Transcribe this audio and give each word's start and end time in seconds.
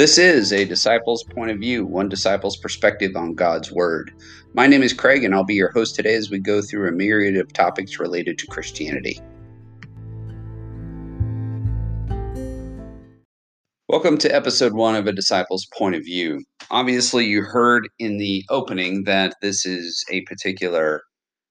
This 0.00 0.16
is 0.16 0.50
a 0.50 0.64
disciple's 0.64 1.24
point 1.24 1.50
of 1.50 1.58
view, 1.58 1.84
one 1.84 2.08
disciple's 2.08 2.56
perspective 2.56 3.14
on 3.16 3.34
God's 3.34 3.70
Word. 3.70 4.10
My 4.54 4.66
name 4.66 4.82
is 4.82 4.94
Craig, 4.94 5.24
and 5.24 5.34
I'll 5.34 5.44
be 5.44 5.56
your 5.56 5.72
host 5.72 5.94
today 5.94 6.14
as 6.14 6.30
we 6.30 6.38
go 6.38 6.62
through 6.62 6.88
a 6.88 6.92
myriad 6.92 7.36
of 7.36 7.52
topics 7.52 8.00
related 8.00 8.38
to 8.38 8.46
Christianity. 8.46 9.20
Welcome 13.90 14.16
to 14.16 14.34
episode 14.34 14.72
one 14.72 14.94
of 14.94 15.06
A 15.06 15.12
Disciple's 15.12 15.68
Point 15.76 15.96
of 15.96 16.04
View. 16.04 16.42
Obviously, 16.70 17.26
you 17.26 17.42
heard 17.42 17.86
in 17.98 18.16
the 18.16 18.42
opening 18.48 19.04
that 19.04 19.34
this 19.42 19.66
is 19.66 20.02
a 20.10 20.22
particular 20.22 21.02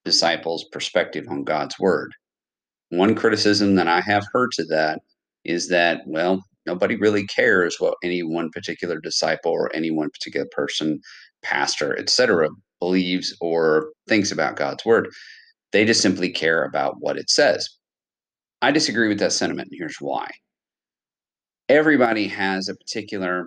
disciple's 0.04 0.64
perspective 0.72 1.24
on 1.30 1.44
God's 1.44 1.78
Word. 1.78 2.10
One 2.88 3.14
criticism 3.14 3.76
that 3.76 3.86
I 3.86 4.00
have 4.00 4.24
heard 4.32 4.50
to 4.54 4.64
that 4.64 5.02
is 5.44 5.68
that, 5.68 6.00
well, 6.04 6.42
nobody 6.66 6.96
really 6.96 7.26
cares 7.26 7.76
what 7.78 7.94
any 8.02 8.22
one 8.22 8.50
particular 8.50 8.98
disciple 9.00 9.52
or 9.52 9.74
any 9.74 9.90
one 9.90 10.10
particular 10.10 10.46
person, 10.52 11.00
pastor, 11.42 11.98
etc., 11.98 12.48
believes 12.80 13.36
or 13.40 13.90
thinks 14.08 14.32
about 14.32 14.56
God's 14.56 14.84
word. 14.84 15.08
They 15.72 15.84
just 15.84 16.00
simply 16.00 16.30
care 16.30 16.64
about 16.64 16.96
what 16.98 17.18
it 17.18 17.30
says. 17.30 17.68
I 18.62 18.72
disagree 18.72 19.08
with 19.08 19.18
that 19.20 19.32
sentiment, 19.32 19.68
and 19.70 19.78
here's 19.78 19.96
why. 20.00 20.28
Everybody 21.68 22.26
has 22.28 22.68
a 22.68 22.74
particular 22.74 23.46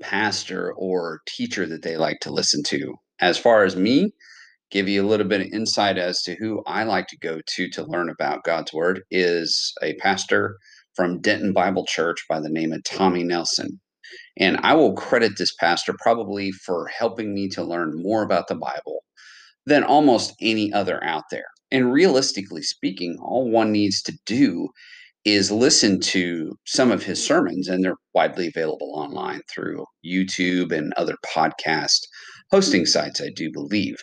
pastor 0.00 0.72
or 0.72 1.20
teacher 1.26 1.66
that 1.66 1.82
they 1.82 1.96
like 1.96 2.18
to 2.20 2.32
listen 2.32 2.62
to. 2.64 2.94
As 3.20 3.38
far 3.38 3.64
as 3.64 3.76
me, 3.76 4.12
give 4.70 4.88
you 4.88 5.04
a 5.04 5.08
little 5.08 5.26
bit 5.26 5.42
of 5.42 5.52
insight 5.52 5.98
as 5.98 6.22
to 6.22 6.34
who 6.36 6.62
I 6.66 6.84
like 6.84 7.06
to 7.08 7.18
go 7.18 7.40
to 7.46 7.70
to 7.70 7.84
learn 7.84 8.08
about 8.08 8.44
God's 8.44 8.72
word 8.72 9.02
is 9.10 9.72
a 9.82 9.94
pastor 9.96 10.56
from 10.94 11.20
Denton 11.20 11.52
Bible 11.52 11.84
Church 11.86 12.24
by 12.28 12.40
the 12.40 12.48
name 12.48 12.72
of 12.72 12.82
Tommy 12.84 13.22
Nelson. 13.22 13.80
And 14.38 14.58
I 14.62 14.74
will 14.74 14.94
credit 14.94 15.32
this 15.38 15.54
pastor 15.54 15.94
probably 15.98 16.52
for 16.52 16.86
helping 16.88 17.34
me 17.34 17.48
to 17.50 17.64
learn 17.64 18.02
more 18.02 18.22
about 18.22 18.48
the 18.48 18.54
Bible 18.54 19.04
than 19.66 19.84
almost 19.84 20.34
any 20.40 20.72
other 20.72 21.02
out 21.02 21.24
there. 21.30 21.46
And 21.70 21.92
realistically 21.92 22.62
speaking, 22.62 23.18
all 23.20 23.50
one 23.50 23.72
needs 23.72 24.02
to 24.02 24.16
do 24.26 24.68
is 25.24 25.50
listen 25.50 26.00
to 26.00 26.52
some 26.66 26.92
of 26.92 27.02
his 27.02 27.24
sermons, 27.24 27.68
and 27.68 27.82
they're 27.82 27.96
widely 28.12 28.46
available 28.46 28.92
online 28.94 29.40
through 29.52 29.86
YouTube 30.04 30.70
and 30.70 30.92
other 30.94 31.16
podcast 31.26 32.00
hosting 32.50 32.86
sites, 32.86 33.20
I 33.20 33.30
do 33.34 33.50
believe. 33.50 33.96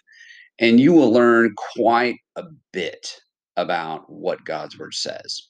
And 0.60 0.80
you 0.80 0.94
will 0.94 1.12
learn 1.12 1.54
quite 1.76 2.18
a 2.36 2.44
bit 2.74 3.16
about 3.56 4.04
what 4.08 4.46
God's 4.46 4.78
word 4.78 4.94
says. 4.94 5.42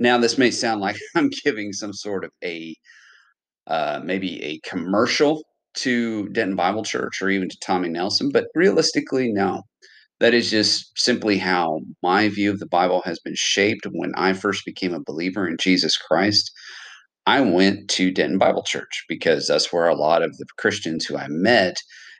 Now, 0.00 0.16
this 0.16 0.38
may 0.38 0.50
sound 0.50 0.80
like 0.80 0.96
I'm 1.14 1.30
giving 1.44 1.72
some 1.72 1.92
sort 1.92 2.24
of 2.24 2.32
a 2.42 2.74
uh, 3.66 4.00
maybe 4.02 4.42
a 4.42 4.58
commercial 4.68 5.44
to 5.74 6.28
Denton 6.30 6.56
Bible 6.56 6.82
Church 6.82 7.22
or 7.22 7.30
even 7.30 7.48
to 7.48 7.56
Tommy 7.62 7.88
Nelson, 7.88 8.30
but 8.32 8.46
realistically, 8.56 9.30
no. 9.30 9.62
That 10.18 10.34
is 10.34 10.50
just 10.50 10.98
simply 10.98 11.38
how 11.38 11.80
my 12.02 12.28
view 12.28 12.50
of 12.50 12.58
the 12.58 12.66
Bible 12.66 13.00
has 13.06 13.18
been 13.20 13.36
shaped 13.36 13.86
when 13.92 14.12
I 14.16 14.34
first 14.34 14.66
became 14.66 14.92
a 14.92 15.02
believer 15.02 15.48
in 15.48 15.56
Jesus 15.58 15.96
Christ. 15.96 16.50
I 17.26 17.40
went 17.40 17.88
to 17.90 18.10
Denton 18.10 18.36
Bible 18.36 18.62
Church 18.62 19.04
because 19.08 19.46
that's 19.46 19.72
where 19.72 19.88
a 19.88 19.94
lot 19.94 20.22
of 20.22 20.36
the 20.36 20.44
Christians 20.58 21.06
who 21.06 21.16
I 21.16 21.28
met 21.28 21.76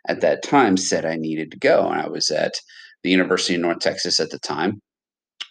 at 0.08 0.22
that 0.22 0.42
time 0.42 0.78
said 0.78 1.04
I 1.04 1.16
needed 1.16 1.50
to 1.50 1.58
go. 1.58 1.88
And 1.90 2.00
I 2.00 2.08
was 2.08 2.30
at 2.30 2.54
the 3.02 3.10
University 3.10 3.54
of 3.54 3.60
North 3.60 3.80
Texas 3.80 4.18
at 4.18 4.30
the 4.30 4.38
time, 4.38 4.80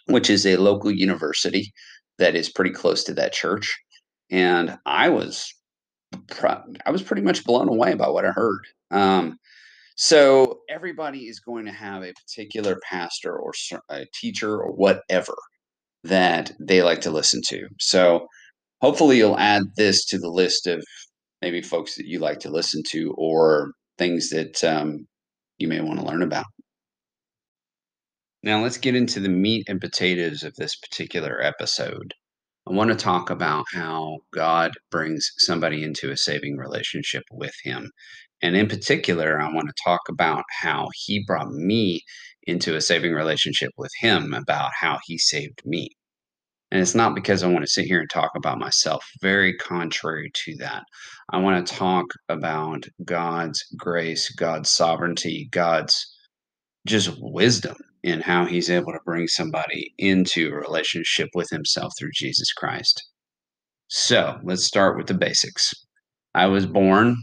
which 0.06 0.28
is 0.28 0.44
a 0.44 0.56
local 0.56 0.90
university 0.90 1.72
that 2.20 2.36
is 2.36 2.48
pretty 2.48 2.70
close 2.70 3.04
to 3.04 3.14
that 3.14 3.32
church. 3.32 3.76
And 4.30 4.78
I 4.86 5.08
was, 5.08 5.52
I 6.40 6.90
was 6.90 7.02
pretty 7.02 7.22
much 7.22 7.44
blown 7.44 7.68
away 7.68 7.94
by 7.94 8.08
what 8.08 8.24
I 8.24 8.30
heard. 8.30 8.60
Um, 8.90 9.38
so 9.96 10.60
everybody 10.70 11.26
is 11.26 11.40
going 11.40 11.66
to 11.66 11.72
have 11.72 12.02
a 12.02 12.14
particular 12.14 12.78
pastor 12.88 13.36
or 13.36 13.52
a 13.90 14.06
teacher 14.14 14.56
or 14.56 14.72
whatever 14.72 15.34
that 16.04 16.52
they 16.58 16.82
like 16.82 17.02
to 17.02 17.10
listen 17.10 17.42
to. 17.48 17.66
So 17.78 18.26
hopefully 18.80 19.18
you'll 19.18 19.38
add 19.38 19.62
this 19.76 20.06
to 20.06 20.18
the 20.18 20.30
list 20.30 20.66
of 20.66 20.82
maybe 21.42 21.60
folks 21.60 21.96
that 21.96 22.06
you 22.06 22.18
like 22.18 22.38
to 22.40 22.50
listen 22.50 22.82
to 22.90 23.14
or 23.18 23.72
things 23.98 24.30
that 24.30 24.62
um, 24.64 25.06
you 25.58 25.68
may 25.68 25.80
want 25.80 26.00
to 26.00 26.06
learn 26.06 26.22
about. 26.22 26.46
Now, 28.42 28.62
let's 28.62 28.78
get 28.78 28.96
into 28.96 29.20
the 29.20 29.28
meat 29.28 29.68
and 29.68 29.78
potatoes 29.78 30.42
of 30.42 30.54
this 30.56 30.74
particular 30.74 31.42
episode. 31.42 32.14
I 32.66 32.72
want 32.72 32.88
to 32.88 32.96
talk 32.96 33.28
about 33.28 33.66
how 33.70 34.20
God 34.32 34.72
brings 34.90 35.30
somebody 35.36 35.84
into 35.84 36.10
a 36.10 36.16
saving 36.16 36.56
relationship 36.56 37.24
with 37.30 37.52
Him. 37.62 37.90
And 38.40 38.56
in 38.56 38.66
particular, 38.66 39.38
I 39.38 39.52
want 39.52 39.68
to 39.68 39.82
talk 39.84 40.00
about 40.08 40.44
how 40.62 40.88
He 40.94 41.22
brought 41.22 41.50
me 41.50 42.00
into 42.44 42.76
a 42.76 42.80
saving 42.80 43.12
relationship 43.12 43.72
with 43.76 43.90
Him, 44.00 44.32
about 44.32 44.70
how 44.80 44.98
He 45.04 45.18
saved 45.18 45.60
me. 45.66 45.90
And 46.70 46.80
it's 46.80 46.94
not 46.94 47.14
because 47.14 47.42
I 47.42 47.48
want 47.48 47.64
to 47.64 47.70
sit 47.70 47.84
here 47.84 48.00
and 48.00 48.08
talk 48.08 48.30
about 48.34 48.58
myself, 48.58 49.04
very 49.20 49.54
contrary 49.58 50.30
to 50.46 50.56
that. 50.60 50.84
I 51.30 51.36
want 51.36 51.66
to 51.66 51.74
talk 51.74 52.06
about 52.30 52.84
God's 53.04 53.62
grace, 53.76 54.30
God's 54.30 54.70
sovereignty, 54.70 55.48
God's 55.50 56.06
just 56.86 57.10
wisdom 57.20 57.76
in 58.02 58.20
how 58.20 58.46
he's 58.46 58.70
able 58.70 58.92
to 58.92 59.00
bring 59.04 59.28
somebody 59.28 59.92
into 59.98 60.48
a 60.48 60.56
relationship 60.56 61.28
with 61.34 61.50
himself 61.50 61.92
through 61.98 62.10
Jesus 62.14 62.52
Christ. 62.52 63.02
So 63.88 64.38
let's 64.42 64.64
start 64.64 64.96
with 64.96 65.06
the 65.06 65.14
basics. 65.14 65.74
I 66.34 66.46
was 66.46 66.64
born 66.64 67.16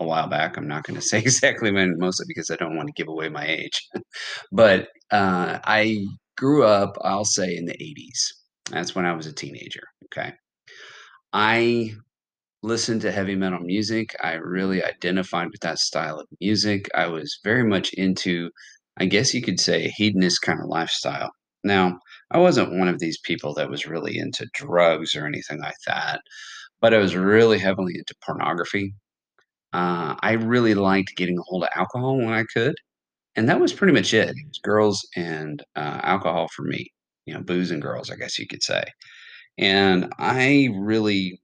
a 0.00 0.04
while 0.04 0.28
back. 0.28 0.56
I'm 0.56 0.68
not 0.68 0.84
going 0.84 0.96
to 1.00 1.02
say 1.02 1.18
exactly 1.18 1.70
when, 1.70 1.98
mostly 1.98 2.26
because 2.28 2.50
I 2.50 2.56
don't 2.56 2.76
want 2.76 2.88
to 2.88 2.94
give 2.94 3.08
away 3.08 3.28
my 3.28 3.46
age. 3.46 3.88
but 4.52 4.88
uh, 5.10 5.58
I 5.64 6.04
grew 6.36 6.64
up, 6.64 6.96
I'll 7.02 7.24
say, 7.24 7.56
in 7.56 7.66
the 7.66 7.74
80s. 7.74 8.32
That's 8.70 8.94
when 8.94 9.04
I 9.04 9.14
was 9.14 9.26
a 9.26 9.32
teenager. 9.32 9.82
Okay. 10.06 10.32
I 11.32 11.92
listened 12.62 13.02
to 13.02 13.12
heavy 13.12 13.36
metal 13.36 13.60
music. 13.60 14.16
I 14.22 14.34
really 14.34 14.82
identified 14.82 15.48
with 15.50 15.60
that 15.60 15.78
style 15.78 16.18
of 16.18 16.26
music. 16.40 16.88
I 16.94 17.06
was 17.06 17.38
very 17.44 17.64
much 17.64 17.92
into 17.92 18.50
I 18.98 19.06
guess 19.06 19.34
you 19.34 19.42
could 19.42 19.60
say, 19.60 19.84
a 19.84 19.92
hedonist 19.96 20.42
kind 20.42 20.60
of 20.60 20.66
lifestyle. 20.68 21.30
Now, 21.64 21.98
I 22.30 22.38
wasn't 22.38 22.78
one 22.78 22.88
of 22.88 22.98
these 23.00 23.18
people 23.24 23.54
that 23.54 23.70
was 23.70 23.86
really 23.86 24.18
into 24.18 24.46
drugs 24.54 25.14
or 25.14 25.26
anything 25.26 25.60
like 25.60 25.76
that, 25.86 26.20
but 26.80 26.94
I 26.94 26.98
was 26.98 27.16
really 27.16 27.58
heavily 27.58 27.94
into 27.96 28.14
pornography. 28.24 28.94
Uh, 29.72 30.14
I 30.22 30.32
really 30.32 30.74
liked 30.74 31.16
getting 31.16 31.38
a 31.38 31.42
hold 31.42 31.64
of 31.64 31.70
alcohol 31.74 32.18
when 32.18 32.32
I 32.32 32.44
could, 32.52 32.76
and 33.36 33.48
that 33.48 33.60
was 33.60 33.72
pretty 33.72 33.92
much 33.94 34.14
it. 34.14 34.30
It 34.30 34.48
was 34.48 34.60
girls 34.62 35.06
and 35.16 35.62
uh, 35.76 36.00
alcohol 36.02 36.48
for 36.54 36.62
me, 36.64 36.92
you 37.26 37.34
know, 37.34 37.42
booze 37.42 37.70
and 37.70 37.82
girls, 37.82 38.10
I 38.10 38.16
guess 38.16 38.38
you 38.38 38.46
could 38.46 38.62
say. 38.62 38.84
And 39.58 40.12
I 40.18 40.70
really 40.74 41.40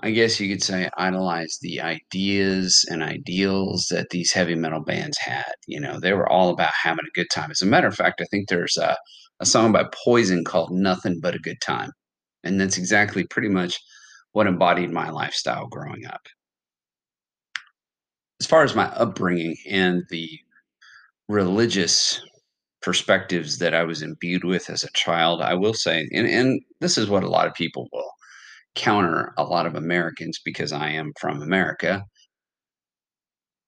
I 0.00 0.12
guess 0.12 0.38
you 0.38 0.48
could 0.48 0.62
say, 0.62 0.88
idolized 0.96 1.58
the 1.60 1.80
ideas 1.80 2.84
and 2.88 3.02
ideals 3.02 3.88
that 3.90 4.10
these 4.10 4.30
heavy 4.32 4.54
metal 4.54 4.80
bands 4.80 5.18
had. 5.18 5.52
You 5.66 5.80
know, 5.80 5.98
they 5.98 6.12
were 6.12 6.28
all 6.28 6.50
about 6.50 6.72
having 6.72 7.04
a 7.04 7.18
good 7.18 7.26
time. 7.32 7.50
As 7.50 7.62
a 7.62 7.66
matter 7.66 7.88
of 7.88 7.96
fact, 7.96 8.20
I 8.20 8.24
think 8.26 8.48
there's 8.48 8.76
a, 8.76 8.96
a 9.40 9.46
song 9.46 9.72
by 9.72 9.86
Poison 10.04 10.44
called 10.44 10.70
Nothing 10.70 11.18
But 11.20 11.34
a 11.34 11.40
Good 11.40 11.60
Time. 11.60 11.90
And 12.44 12.60
that's 12.60 12.78
exactly 12.78 13.24
pretty 13.24 13.48
much 13.48 13.80
what 14.32 14.46
embodied 14.46 14.92
my 14.92 15.10
lifestyle 15.10 15.66
growing 15.66 16.06
up. 16.06 16.20
As 18.40 18.46
far 18.46 18.62
as 18.62 18.76
my 18.76 18.86
upbringing 18.90 19.56
and 19.68 20.04
the 20.10 20.28
religious 21.28 22.20
perspectives 22.82 23.58
that 23.58 23.74
I 23.74 23.82
was 23.82 24.02
imbued 24.02 24.44
with 24.44 24.70
as 24.70 24.84
a 24.84 24.92
child, 24.94 25.42
I 25.42 25.54
will 25.54 25.74
say, 25.74 26.08
and, 26.12 26.28
and 26.28 26.60
this 26.80 26.96
is 26.96 27.08
what 27.08 27.24
a 27.24 27.28
lot 27.28 27.48
of 27.48 27.54
people 27.54 27.88
will 27.92 28.12
counter 28.78 29.32
a 29.36 29.44
lot 29.44 29.66
of 29.66 29.74
Americans 29.74 30.40
because 30.44 30.72
I 30.72 30.90
am 30.90 31.12
from 31.20 31.42
America. 31.42 32.04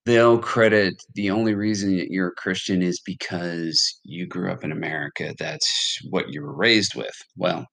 They'll 0.06 0.38
credit 0.38 0.94
the 1.14 1.30
only 1.30 1.54
reason 1.54 1.96
that 1.98 2.10
you're 2.10 2.28
a 2.28 2.34
Christian 2.34 2.80
is 2.82 3.00
because 3.04 4.00
you 4.02 4.26
grew 4.26 4.50
up 4.50 4.64
in 4.64 4.72
America. 4.72 5.34
That's 5.38 5.98
what 6.10 6.30
you 6.30 6.42
were 6.42 6.56
raised 6.56 6.94
with. 6.94 7.14
Well, 7.36 7.66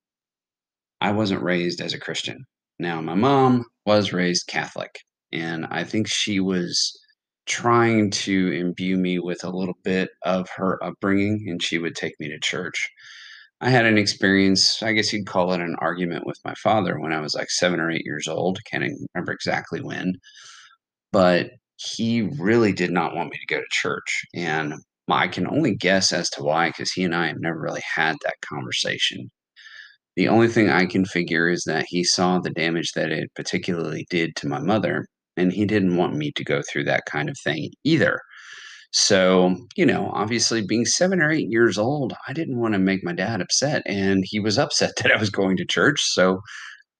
I 0.99 1.11
wasn't 1.11 1.43
raised 1.43 1.79
as 1.79 1.93
a 1.93 1.99
Christian. 1.99 2.45
Now, 2.79 3.01
my 3.01 3.15
mom 3.15 3.65
was 3.85 4.13
raised 4.13 4.47
Catholic, 4.47 4.91
and 5.31 5.65
I 5.67 5.83
think 5.83 6.07
she 6.07 6.39
was 6.39 6.91
trying 7.45 8.11
to 8.11 8.51
imbue 8.51 8.97
me 8.97 9.19
with 9.19 9.43
a 9.43 9.49
little 9.49 9.77
bit 9.83 10.09
of 10.23 10.47
her 10.55 10.83
upbringing, 10.83 11.45
and 11.49 11.63
she 11.63 11.77
would 11.77 11.95
take 11.95 12.13
me 12.19 12.29
to 12.29 12.39
church. 12.39 12.89
I 13.61 13.69
had 13.69 13.85
an 13.85 13.97
experience, 13.97 14.83
I 14.83 14.93
guess 14.93 15.11
you'd 15.11 15.25
call 15.25 15.51
it 15.53 15.61
an 15.61 15.75
argument 15.79 16.27
with 16.27 16.37
my 16.45 16.53
father 16.55 16.99
when 16.99 17.11
I 17.11 17.21
was 17.21 17.33
like 17.33 17.49
seven 17.49 17.79
or 17.79 17.89
eight 17.89 18.05
years 18.05 18.27
old. 18.27 18.59
Can't 18.69 18.83
remember 19.15 19.31
exactly 19.31 19.81
when, 19.81 20.13
but 21.11 21.51
he 21.77 22.23
really 22.39 22.73
did 22.73 22.91
not 22.91 23.15
want 23.15 23.31
me 23.31 23.37
to 23.37 23.55
go 23.55 23.59
to 23.59 23.67
church. 23.71 24.25
And 24.35 24.75
I 25.09 25.27
can 25.27 25.47
only 25.47 25.75
guess 25.75 26.11
as 26.11 26.29
to 26.31 26.43
why, 26.43 26.69
because 26.69 26.91
he 26.91 27.03
and 27.03 27.15
I 27.15 27.27
have 27.27 27.39
never 27.39 27.59
really 27.59 27.83
had 27.95 28.15
that 28.23 28.35
conversation. 28.41 29.31
The 30.15 30.27
only 30.27 30.47
thing 30.47 30.69
I 30.69 30.85
can 30.85 31.05
figure 31.05 31.49
is 31.49 31.63
that 31.65 31.85
he 31.87 32.03
saw 32.03 32.39
the 32.39 32.49
damage 32.49 32.91
that 32.93 33.11
it 33.11 33.33
particularly 33.35 34.05
did 34.09 34.35
to 34.37 34.47
my 34.47 34.59
mother, 34.59 35.05
and 35.35 35.51
he 35.53 35.65
didn't 35.65 35.97
want 35.97 36.15
me 36.15 36.31
to 36.35 36.43
go 36.43 36.61
through 36.61 36.85
that 36.85 37.05
kind 37.05 37.29
of 37.29 37.37
thing 37.43 37.71
either. 37.83 38.19
So, 38.93 39.55
you 39.75 39.85
know, 39.85 40.09
obviously 40.13 40.61
being 40.65 40.85
7 40.85 41.21
or 41.21 41.31
8 41.31 41.47
years 41.49 41.77
old, 41.77 42.13
I 42.27 42.33
didn't 42.33 42.57
wanna 42.59 42.79
make 42.79 43.03
my 43.03 43.13
dad 43.13 43.41
upset, 43.41 43.83
and 43.85 44.23
he 44.25 44.39
was 44.39 44.57
upset 44.57 44.93
that 45.03 45.11
I 45.11 45.17
was 45.19 45.29
going 45.29 45.57
to 45.57 45.65
church, 45.65 46.01
so 46.03 46.41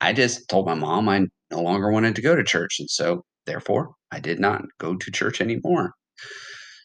I 0.02 0.14
just 0.14 0.50
told 0.50 0.68
my 0.68 0.76
mom 0.76 1.10
I 1.10 1.28
no 1.52 1.62
longer 1.62 1.92
wanted 1.92 2.16
to 2.18 2.22
go 2.24 2.36
to 2.36 2.44
church, 2.44 2.78
and 2.80 2.90
so, 2.90 3.26
therefore, 3.48 3.94
I 4.12 4.20
did 4.22 4.40
not 4.40 4.64
go 4.80 4.96
to 4.98 5.12
church 5.12 5.42
anymore. 5.42 5.94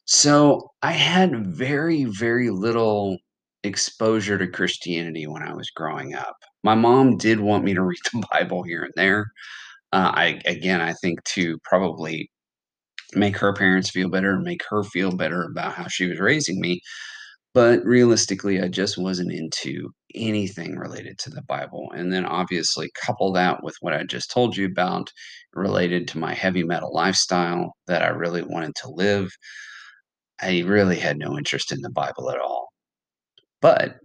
So, 0.06 0.70
I 0.82 0.92
had 0.92 1.46
very, 1.46 2.04
very 2.04 2.50
little 2.50 3.18
exposure 3.64 4.38
to 4.38 4.46
Christianity 4.48 5.26
when 5.26 5.42
I 5.42 5.54
was 5.54 5.70
growing 5.70 6.14
up. 6.14 6.36
My 6.64 6.74
mom 6.76 7.16
did 7.16 7.40
want 7.40 7.64
me 7.64 7.74
to 7.74 7.82
read 7.82 7.98
the 8.12 8.24
Bible 8.32 8.62
here 8.64 8.82
and 8.84 8.92
there. 8.96 9.26
Uh, 9.92 10.12
I 10.14 10.42
again, 10.46 10.82
I 10.82 10.94
think 10.94 11.24
to 11.36 11.58
probably 11.64 12.30
make 13.14 13.36
her 13.38 13.52
parents 13.52 13.90
feel 13.90 14.08
better, 14.08 14.34
and 14.34 14.44
make 14.44 14.62
her 14.70 14.82
feel 14.82 15.16
better 15.16 15.42
about 15.44 15.74
how 15.74 15.88
she 15.88 16.06
was 16.08 16.20
raising 16.20 16.60
me, 16.60 16.80
but 17.54 17.84
realistically, 17.84 18.62
I 18.62 18.68
just 18.68 18.96
wasn't 18.98 19.32
into 19.32 19.90
anything 20.14 20.76
related 20.78 21.18
to 21.20 21.30
the 21.30 21.42
Bible, 21.42 21.90
and 21.94 22.12
then 22.12 22.24
obviously 22.24 22.90
couple 23.04 23.32
that 23.32 23.62
with 23.62 23.76
what 23.80 23.92
I 23.94 24.04
just 24.04 24.30
told 24.30 24.56
you 24.56 24.66
about 24.66 25.10
related 25.54 26.08
to 26.08 26.18
my 26.18 26.34
heavy 26.34 26.64
metal 26.64 26.92
lifestyle 26.94 27.74
that 27.88 28.02
I 28.02 28.08
really 28.08 28.42
wanted 28.42 28.74
to 28.76 28.90
live. 28.90 29.30
I 30.40 30.60
really 30.62 30.96
had 30.98 31.18
no 31.18 31.36
interest 31.38 31.72
in 31.72 31.82
the 31.82 31.90
Bible 31.90 32.30
at 32.30 32.40
all. 32.40 32.68
But 33.60 33.96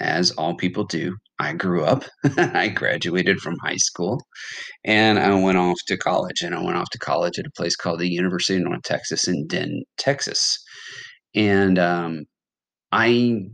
as 0.00 0.30
all 0.32 0.54
people 0.56 0.84
do, 0.84 1.16
I 1.38 1.52
grew 1.52 1.84
up, 1.84 2.04
I 2.36 2.68
graduated 2.68 3.40
from 3.40 3.56
high 3.64 3.76
school, 3.76 4.22
and 4.84 5.18
I 5.18 5.34
went 5.34 5.58
off 5.58 5.78
to 5.88 5.96
college, 5.96 6.42
and 6.42 6.54
I 6.54 6.62
went 6.62 6.76
off 6.76 6.90
to 6.90 6.98
college 6.98 7.38
at 7.38 7.46
a 7.46 7.50
place 7.56 7.76
called 7.76 8.00
the 8.00 8.10
University 8.10 8.56
of 8.58 8.64
North 8.64 8.82
Texas 8.82 9.28
in 9.28 9.46
Denton, 9.46 9.84
Texas. 9.98 10.58
And, 11.34 11.78
um, 11.78 12.24
I 12.92 13.46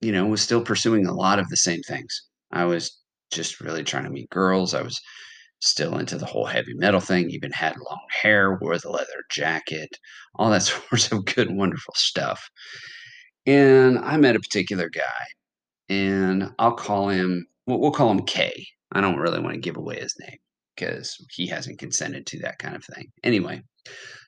you 0.00 0.12
know, 0.12 0.26
was 0.26 0.40
still 0.40 0.62
pursuing 0.62 1.06
a 1.06 1.14
lot 1.14 1.38
of 1.38 1.48
the 1.48 1.56
same 1.56 1.80
things. 1.82 2.22
I 2.52 2.64
was 2.64 2.98
just 3.32 3.60
really 3.60 3.84
trying 3.84 4.04
to 4.04 4.10
meet 4.10 4.30
girls, 4.30 4.74
I 4.74 4.82
was 4.82 5.00
still 5.60 5.98
into 5.98 6.16
the 6.16 6.26
whole 6.26 6.46
heavy 6.46 6.74
metal 6.74 7.00
thing, 7.00 7.30
even 7.30 7.50
had 7.52 7.74
long 7.76 8.00
hair, 8.10 8.56
wore 8.60 8.78
the 8.78 8.90
leather 8.90 9.24
jacket, 9.30 9.90
all 10.36 10.50
that 10.50 10.62
sorts 10.62 11.10
of 11.12 11.24
good, 11.24 11.50
wonderful 11.50 11.94
stuff. 11.96 12.48
And 13.48 13.98
I 13.98 14.16
met 14.18 14.36
a 14.36 14.40
particular 14.40 14.88
guy, 14.90 15.24
and 15.88 16.52
I'll 16.60 16.74
call 16.74 17.08
him 17.10 17.46
we'll 17.66 17.80
we'll 17.80 17.90
call 17.92 18.10
him 18.12 18.24
K. 18.26 18.66
I 18.92 19.00
don't 19.00 19.18
really 19.18 19.40
wanna 19.40 19.58
give 19.58 19.76
away 19.76 20.00
his 20.00 20.14
name 20.20 20.38
because 20.76 21.16
he 21.32 21.46
hasn't 21.48 21.80
consented 21.80 22.26
to 22.28 22.38
that 22.40 22.58
kind 22.60 22.76
of 22.76 22.84
thing. 22.84 23.06
Anyway, 23.24 23.62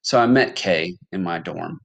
so 0.02 0.20
I 0.20 0.26
met 0.26 0.56
K 0.56 0.96
in 1.12 1.22
my 1.22 1.38
dorm, 1.38 1.81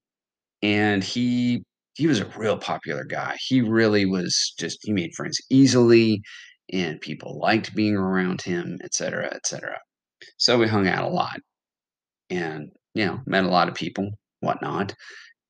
and 0.63 1.03
he 1.03 1.63
he 1.95 2.07
was 2.07 2.19
a 2.21 2.31
real 2.37 2.57
popular 2.57 3.05
guy. 3.05 3.37
He 3.39 3.61
really 3.61 4.05
was 4.05 4.53
just 4.59 4.79
he 4.83 4.93
made 4.93 5.15
friends 5.15 5.39
easily, 5.51 6.21
and 6.73 7.01
people 7.01 7.39
liked 7.39 7.75
being 7.75 7.95
around 7.95 8.41
him, 8.41 8.79
etcetera, 8.83 9.33
etcetera. 9.33 9.79
So 10.37 10.57
we 10.57 10.67
hung 10.67 10.87
out 10.87 11.03
a 11.05 11.09
lot 11.09 11.37
and, 12.29 12.69
you 12.93 13.05
know, 13.05 13.21
met 13.25 13.43
a 13.45 13.49
lot 13.49 13.69
of 13.69 13.75
people, 13.75 14.11
whatnot. 14.41 14.93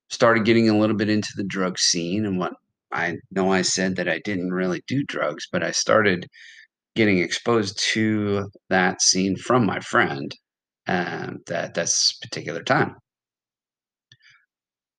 Started 0.09 0.45
getting 0.45 0.69
a 0.69 0.77
little 0.77 0.95
bit 0.95 1.09
into 1.09 1.33
the 1.35 1.43
drug 1.43 1.77
scene 1.79 2.25
and 2.25 2.37
what 2.39 2.53
I 2.91 3.17
know 3.31 3.51
I 3.51 3.61
said 3.63 3.95
that 3.97 4.07
I 4.07 4.19
didn't 4.19 4.51
really 4.51 4.83
do 4.87 5.03
drugs, 5.03 5.47
but 5.51 5.63
I 5.63 5.71
started 5.71 6.27
getting 6.95 7.19
exposed 7.19 7.79
to 7.93 8.49
that 8.69 9.01
scene 9.01 9.35
from 9.35 9.65
my 9.65 9.79
friend, 9.81 10.31
and 10.87 11.39
that 11.47 11.73
this 11.73 12.17
particular 12.21 12.63
time. 12.63 12.95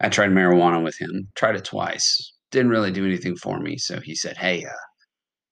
I 0.01 0.09
tried 0.09 0.31
marijuana 0.31 0.83
with 0.83 1.01
him, 1.01 1.29
tried 1.37 1.57
it 1.57 1.65
twice, 1.65 2.33
didn't 2.51 2.71
really 2.71 2.91
do 2.91 3.05
anything 3.07 3.37
for 3.37 3.59
me, 3.61 3.79
so 3.79 4.01
he 4.01 4.15
said, 4.15 4.37
"Hey, 4.37 4.65
uh, 4.65 4.71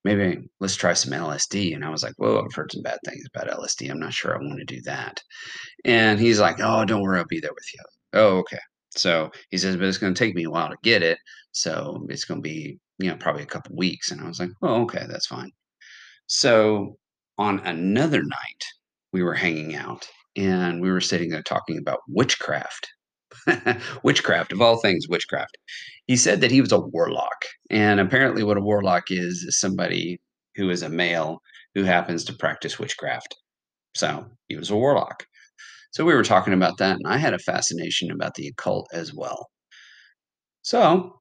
maybe 0.04 0.38
let's 0.60 0.76
try 0.76 0.94
some 0.94 1.12
LSD," 1.12 1.74
and 1.74 1.84
I 1.84 1.90
was 1.90 2.02
like, 2.02 2.14
"Whoa, 2.18 2.44
I've 2.44 2.54
heard 2.54 2.72
some 2.72 2.82
bad 2.82 2.98
things 3.06 3.24
about 3.34 3.48
LSD, 3.50 3.88
I'm 3.90 4.00
not 4.00 4.14
sure 4.14 4.34
I 4.34 4.38
wanna 4.42 4.64
do 4.66 4.82
that." 4.82 5.22
And 5.84 6.20
he's 6.20 6.40
like, 6.40 6.58
"Oh, 6.60 6.84
don't 6.84 7.02
worry, 7.02 7.18
I'll 7.20 7.26
be 7.26 7.40
there 7.40 7.54
with 7.54 7.74
you." 7.74 7.80
"Oh, 8.14 8.38
okay." 8.40 8.60
So, 8.96 9.30
he 9.50 9.58
says, 9.58 9.76
"But 9.76 9.86
it's 9.86 9.98
gonna 9.98 10.14
take 10.14 10.34
me 10.34 10.44
a 10.44 10.50
while 10.50 10.68
to 10.70 10.76
get 10.82 11.02
it, 11.02 11.18
so 11.52 12.06
it's 12.10 12.24
gonna 12.24 12.40
be, 12.40 12.78
you 12.98 13.10
know, 13.10 13.16
probably 13.16 13.42
a 13.42 13.46
couple 13.46 13.76
weeks," 13.76 14.10
and 14.10 14.20
I 14.20 14.28
was 14.28 14.40
like, 14.40 14.50
"Oh, 14.62 14.82
okay, 14.84 15.06
that's 15.08 15.26
fine." 15.26 15.50
So, 16.26 16.98
on 17.38 17.60
another 17.60 18.22
night, 18.22 18.64
we 19.12 19.22
were 19.22 19.34
hanging 19.34 19.74
out, 19.76 20.08
and 20.36 20.80
we 20.82 20.90
were 20.92 21.00
sitting 21.00 21.30
there 21.30 21.42
talking 21.42 21.78
about 21.78 22.00
witchcraft. 22.08 22.88
Witchcraft, 24.04 24.52
of 24.52 24.62
all 24.62 24.78
things, 24.80 25.08
witchcraft. 25.08 25.56
He 26.06 26.16
said 26.16 26.40
that 26.42 26.50
he 26.52 26.60
was 26.62 26.72
a 26.72 26.80
warlock, 26.80 27.44
and 27.70 28.00
apparently 28.00 28.42
what 28.44 28.56
a 28.58 28.62
warlock 28.62 29.10
is, 29.10 29.44
is 29.48 29.60
somebody 29.60 30.20
who 30.56 30.70
is 30.70 30.82
a 30.82 30.88
male 30.88 31.40
who 31.74 31.84
happens 31.84 32.24
to 32.24 32.34
practice 32.34 32.78
witchcraft. 32.78 33.36
So, 33.96 34.30
he 34.48 34.56
was 34.56 34.70
a 34.70 34.76
warlock. 34.76 35.26
So, 35.94 36.04
we 36.04 36.12
were 36.14 36.24
talking 36.24 36.52
about 36.52 36.76
that, 36.78 36.96
and 36.96 37.06
I 37.06 37.16
had 37.18 37.34
a 37.34 37.38
fascination 37.38 38.10
about 38.10 38.34
the 38.34 38.48
occult 38.48 38.88
as 38.92 39.14
well. 39.14 39.48
So, 40.62 41.20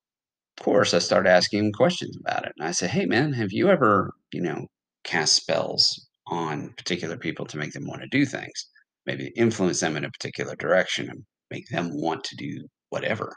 of 0.57 0.63
course, 0.65 0.93
I 0.93 0.99
started 0.99 1.29
asking 1.29 1.59
him 1.59 1.71
questions 1.73 2.17
about 2.19 2.45
it, 2.45 2.53
and 2.57 2.67
I 2.67 2.71
said, 2.71 2.91
"Hey, 2.91 3.05
man, 3.05 3.33
have 3.33 3.51
you 3.51 3.69
ever, 3.69 4.13
you 4.33 4.41
know, 4.41 4.67
cast 5.03 5.33
spells 5.33 6.07
on 6.27 6.73
particular 6.75 7.17
people 7.17 7.45
to 7.47 7.57
make 7.57 7.73
them 7.73 7.87
wanna 7.87 8.07
do 8.09 8.25
things? 8.25 8.67
Maybe 9.05 9.33
influence 9.37 9.81
them 9.81 9.97
in 9.97 10.05
a 10.05 10.11
particular 10.11 10.55
direction 10.55 11.09
and 11.09 11.25
make 11.51 11.67
them 11.69 11.91
want 11.93 12.23
to 12.25 12.35
do 12.37 12.67
whatever?" 12.89 13.35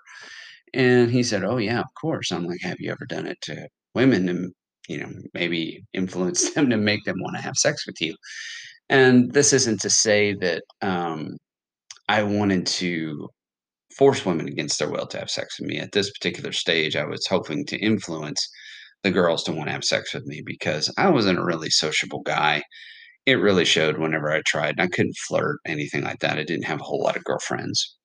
And 0.74 1.10
he 1.12 1.22
said, 1.24 1.44
"Oh, 1.44 1.58
yeah, 1.58 1.80
of 1.80 1.94
course." 2.00 2.32
I'm 2.32 2.46
like, 2.46 2.62
"Have 2.62 2.78
you 2.80 2.90
ever 2.92 3.06
done 3.06 3.26
it 3.26 3.40
to 3.42 3.68
women 3.94 4.28
and, 4.28 4.52
you 4.88 4.98
know, 4.98 5.12
maybe 5.34 5.84
influence 5.94 6.50
them 6.54 6.70
to 6.70 6.76
make 6.78 7.04
them 7.04 7.16
wanna 7.20 7.42
have 7.42 7.56
sex 7.56 7.86
with 7.86 8.00
you?" 8.00 8.16
And 8.88 9.32
this 9.32 9.52
isn't 9.52 9.80
to 9.80 9.90
say 9.90 10.34
that, 10.34 10.62
um, 10.82 11.36
I 12.08 12.22
wanted 12.22 12.66
to 12.66 13.28
force 13.96 14.24
women 14.26 14.48
against 14.48 14.78
their 14.78 14.90
will 14.90 15.06
to 15.08 15.18
have 15.18 15.30
sex 15.30 15.58
with 15.58 15.68
me. 15.68 15.78
At 15.78 15.92
this 15.92 16.10
particular 16.12 16.52
stage, 16.52 16.96
I 16.96 17.04
was 17.04 17.26
hoping 17.26 17.64
to 17.66 17.78
influence 17.78 18.46
the 19.02 19.10
girls 19.10 19.42
to 19.44 19.52
wanna 19.52 19.72
have 19.72 19.84
sex 19.84 20.14
with 20.14 20.26
me 20.26 20.42
because 20.44 20.92
I 20.98 21.10
wasn't 21.10 21.38
a 21.38 21.44
really 21.44 21.70
sociable 21.70 22.22
guy. 22.22 22.62
It 23.26 23.34
really 23.34 23.64
showed 23.64 23.98
whenever 23.98 24.32
I 24.32 24.42
tried, 24.46 24.80
I 24.80 24.86
couldn't 24.88 25.16
flirt, 25.28 25.58
anything 25.66 26.04
like 26.04 26.20
that. 26.20 26.38
I 26.38 26.44
didn't 26.44 26.66
have 26.66 26.80
a 26.80 26.84
whole 26.84 27.02
lot 27.02 27.16
of 27.16 27.24
girlfriends 27.24 27.96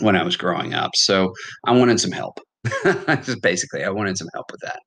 when 0.00 0.16
I 0.16 0.24
was 0.24 0.36
growing 0.36 0.74
up, 0.74 0.92
so 0.96 1.32
I 1.66 1.72
wanted 1.72 2.00
some 2.00 2.12
help. 2.12 2.40
Just 3.22 3.42
basically, 3.42 3.84
I 3.84 3.90
wanted 3.90 4.18
some 4.18 4.28
help 4.34 4.46
with 4.50 4.60
that. 4.62 4.80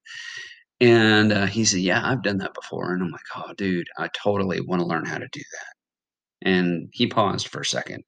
And, 0.83 1.31
uh, 1.31 1.45
he 1.47 1.65
said, 1.65 1.79
"Yeah, 1.79 2.01
I've 2.07 2.21
done 2.23 2.37
that 2.39 2.53
before." 2.53 2.93
And 2.93 3.01
I'm 3.03 3.11
like, 3.11 3.21
"Oh, 3.35 3.53
dude, 3.55 3.87
I 3.97 4.09
totally 4.09 4.61
wanna 4.61 4.85
learn 4.85 5.05
how 5.05 5.17
to 5.17 5.27
do 5.31 5.39
that." 5.41 6.49
And 6.49 6.89
he 6.93 7.07
paused 7.07 7.47
for 7.49 7.61
a 7.61 7.65
second. 7.65 8.03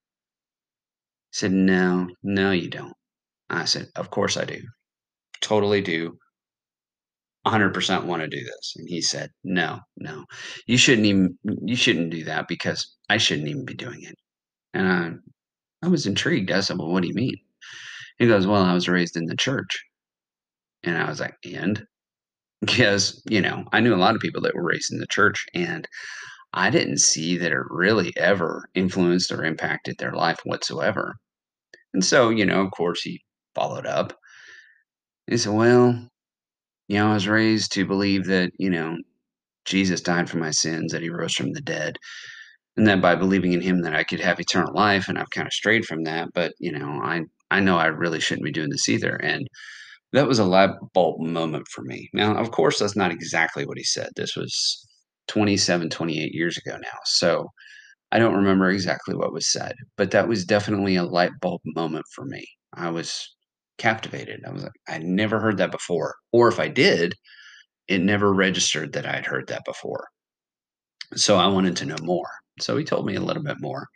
Said, 1.34 1.52
"No, 1.54 2.10
no, 2.22 2.52
you 2.52 2.70
don't." 2.70 2.94
I 3.50 3.66
said, 3.66 3.92
"Of 3.96 4.12
course 4.12 4.38
I 4.38 4.46
do. 4.46 4.64
Totally 5.42 5.82
do." 5.82 6.20
100% 7.46 8.06
wanna 8.06 8.28
do 8.28 8.40
this. 8.44 8.74
And 8.78 8.88
he 8.90 9.02
said, 9.02 9.32
"No, 9.44 9.80
no. 9.98 10.26
You 10.68 10.78
shouldn't 10.78 11.06
even 11.08 11.38
you 11.66 11.76
shouldn't 11.76 12.10
do 12.12 12.24
that 12.26 12.48
because 12.48 12.96
I 13.10 13.18
shouldn't 13.18 13.48
even 13.50 13.66
be 13.66 13.74
doing 13.76 14.04
it." 14.04 14.16
And 14.74 14.88
I 14.88 15.14
I 15.88 15.90
was 15.90 16.08
intrigued. 16.08 16.52
I 16.52 16.62
said, 16.62 16.78
"Well, 16.80 16.92
what 16.92 17.04
do 17.04 17.10
you 17.10 17.16
mean?" 17.16 17.38
He 18.20 18.28
goes, 18.28 18.48
"Well, 18.48 18.64
I 18.64 18.74
was 18.76 18.90
raised 18.90 19.18
in 19.18 19.26
the 19.28 19.38
church." 19.38 19.86
And 20.84 20.98
I 20.98 21.10
was 21.10 21.20
like, 21.20 21.38
"And?" 21.46 21.86
Because, 22.62 23.22
you 23.30 23.42
know, 23.42 23.66
I 23.74 23.80
knew 23.82 23.94
a 23.94 23.98
lot 23.98 24.16
of 24.16 24.22
people 24.22 24.42
that 24.42 24.56
were 24.56 24.64
raised 24.64 24.92
in 24.92 25.00
the 25.00 25.08
church, 25.08 25.46
and 25.54 25.88
I 26.54 26.70
didn't 26.72 27.00
see 27.00 27.38
that 27.38 27.52
it 27.52 27.60
really 27.70 28.14
ever 28.18 28.66
influenced 28.76 29.32
or 29.32 29.46
impacted 29.46 29.98
their 30.00 30.14
life 30.14 30.40
whatsoever. 30.46 31.16
And 31.94 32.06
so, 32.06 32.30
you 32.30 32.46
know, 32.46 32.62
of 32.62 32.72
course, 32.72 33.02
he 33.04 33.24
followed 33.56 33.86
up. 33.88 34.20
He 35.28 35.38
said, 35.38 35.54
"Well, 35.54 36.08
you 36.88 36.98
know, 37.00 37.12
I 37.12 37.14
was 37.16 37.28
raised 37.28 37.74
to 37.74 37.86
believe 37.86 38.26
that, 38.28 38.52
you 38.60 38.70
know, 38.70 38.98
Jesus 39.66 40.02
died 40.02 40.30
for 40.30 40.38
my 40.38 40.52
sins, 40.52 40.92
that 40.94 41.02
he 41.04 41.10
rose 41.10 41.34
from 41.36 41.54
the 41.54 41.62
dead, 41.62 41.98
and 42.78 42.88
that 42.88 43.02
by 43.02 43.16
believing 43.16 43.54
in 43.54 43.62
him 43.62 43.82
that 43.84 43.96
I 43.96 44.04
could 44.04 44.22
have 44.22 44.40
eternal 44.40 44.74
life, 44.74 45.10
and 45.10 45.18
I've 45.20 45.32
kinda 45.32 45.52
strayed 45.52 45.86
from 45.86 46.04
that, 46.06 46.30
but, 46.34 46.54
you 46.60 46.72
know, 46.72 47.02
I 47.04 47.24
I 47.52 47.62
know 47.62 47.78
I 47.78 47.88
really 47.88 48.20
shouldn't 48.22 48.46
be 48.46 48.52
doing 48.52 48.70
this 48.72 48.90
either." 48.90 49.16
And 49.18 49.48
that 50.16 50.28
was 50.28 50.40
a 50.40 50.46
light 50.46 50.72
bulb 50.94 51.22
moment 51.22 51.68
for 51.70 51.84
me. 51.84 52.10
Now, 52.14 52.38
of 52.38 52.52
course, 52.52 52.80
that's 52.80 52.96
not 52.96 53.12
exactly 53.12 53.66
what 53.66 53.78
he 53.78 53.84
said. 53.84 54.10
This 54.16 54.36
was 54.36 54.88
27, 55.28 55.90
28 55.90 56.34
years 56.34 56.58
ago 56.58 56.78
now, 56.78 56.98
so 57.06 57.50
I 58.12 58.20
don't 58.20 58.36
remember 58.36 58.70
exactly 58.70 59.16
what 59.16 59.34
was 59.34 59.52
said, 59.52 59.76
but 59.98 60.12
that 60.12 60.28
was 60.28 60.46
definitely 60.46 60.96
a 60.98 61.04
light 61.04 61.32
bulb 61.42 61.62
moment 61.66 62.06
for 62.16 62.26
me. 62.26 62.46
I 62.74 62.90
was 62.92 63.36
captivated. 63.78 64.42
I 64.48 64.52
was 64.52 64.64
like, 64.64 64.74
"I 64.88 65.00
never 65.00 65.40
heard 65.40 65.58
that 65.58 65.72
before." 65.72 66.16
Or 66.32 66.48
if 66.50 66.60
I 66.60 66.70
did 66.70 67.16
it 67.88 68.02
never 68.02 68.34
registered 68.34 68.94
that 68.94 69.06
I'd 69.08 69.26
heard 69.26 69.48
that 69.48 69.66
before. 69.66 70.08
So 71.16 71.36
I 71.38 71.48
wanted 71.48 71.76
to 71.78 71.86
know 71.86 71.98
more. 72.02 72.30
So 72.60 72.78
he 72.78 72.84
told 72.84 73.06
me 73.06 73.16
a 73.16 73.22
little 73.22 73.44
bit 73.44 73.58
more. 73.60 73.88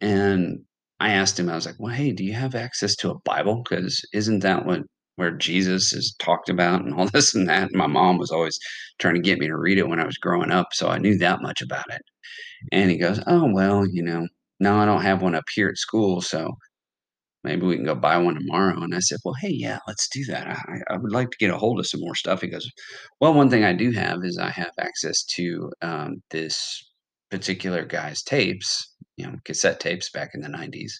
And 0.00 0.60
I 1.00 1.12
asked 1.12 1.38
him, 1.38 1.48
I 1.50 1.54
was 1.54 1.66
like, 1.66 1.76
well, 1.78 1.94
hey, 1.94 2.12
do 2.12 2.24
you 2.24 2.34
have 2.34 2.54
access 2.54 2.96
to 2.96 3.10
a 3.10 3.18
Bible? 3.20 3.62
Because 3.62 4.02
isn't 4.12 4.40
that 4.40 4.66
what 4.66 4.82
where 5.16 5.30
Jesus 5.32 5.92
is 5.92 6.14
talked 6.18 6.48
about 6.48 6.82
and 6.82 6.94
all 6.94 7.06
this 7.12 7.34
and 7.34 7.48
that? 7.48 7.64
And 7.64 7.76
my 7.76 7.86
mom 7.86 8.18
was 8.18 8.30
always 8.30 8.58
trying 8.98 9.14
to 9.14 9.20
get 9.20 9.38
me 9.38 9.46
to 9.48 9.56
read 9.56 9.78
it 9.78 9.88
when 9.88 10.00
I 10.00 10.06
was 10.06 10.18
growing 10.18 10.50
up. 10.50 10.68
So 10.72 10.88
I 10.88 10.98
knew 10.98 11.18
that 11.18 11.42
much 11.42 11.60
about 11.60 11.90
it. 11.90 12.02
And 12.72 12.90
he 12.90 12.98
goes, 12.98 13.20
Oh, 13.26 13.50
well, 13.52 13.86
you 13.86 14.02
know, 14.02 14.26
no, 14.60 14.78
I 14.78 14.86
don't 14.86 15.02
have 15.02 15.22
one 15.22 15.34
up 15.34 15.44
here 15.54 15.68
at 15.68 15.78
school. 15.78 16.20
So 16.20 16.56
maybe 17.44 17.66
we 17.66 17.76
can 17.76 17.84
go 17.84 17.94
buy 17.94 18.18
one 18.18 18.34
tomorrow. 18.34 18.80
And 18.82 18.94
I 18.94 19.00
said, 19.00 19.18
Well, 19.24 19.34
hey, 19.40 19.50
yeah, 19.50 19.78
let's 19.86 20.08
do 20.08 20.24
that. 20.26 20.46
I, 20.48 20.94
I 20.94 20.96
would 20.96 21.12
like 21.12 21.30
to 21.30 21.38
get 21.38 21.50
a 21.50 21.58
hold 21.58 21.78
of 21.78 21.86
some 21.86 22.00
more 22.00 22.14
stuff. 22.14 22.40
He 22.40 22.48
goes, 22.48 22.70
Well, 23.20 23.34
one 23.34 23.50
thing 23.50 23.64
I 23.64 23.72
do 23.72 23.90
have 23.92 24.24
is 24.24 24.38
I 24.38 24.50
have 24.50 24.72
access 24.78 25.24
to 25.36 25.70
um, 25.82 26.22
this 26.30 26.84
particular 27.30 27.84
guy's 27.84 28.22
tapes, 28.22 28.94
you 29.16 29.26
know, 29.26 29.36
cassette 29.44 29.80
tapes 29.80 30.10
back 30.10 30.30
in 30.34 30.40
the 30.40 30.48
90s. 30.48 30.92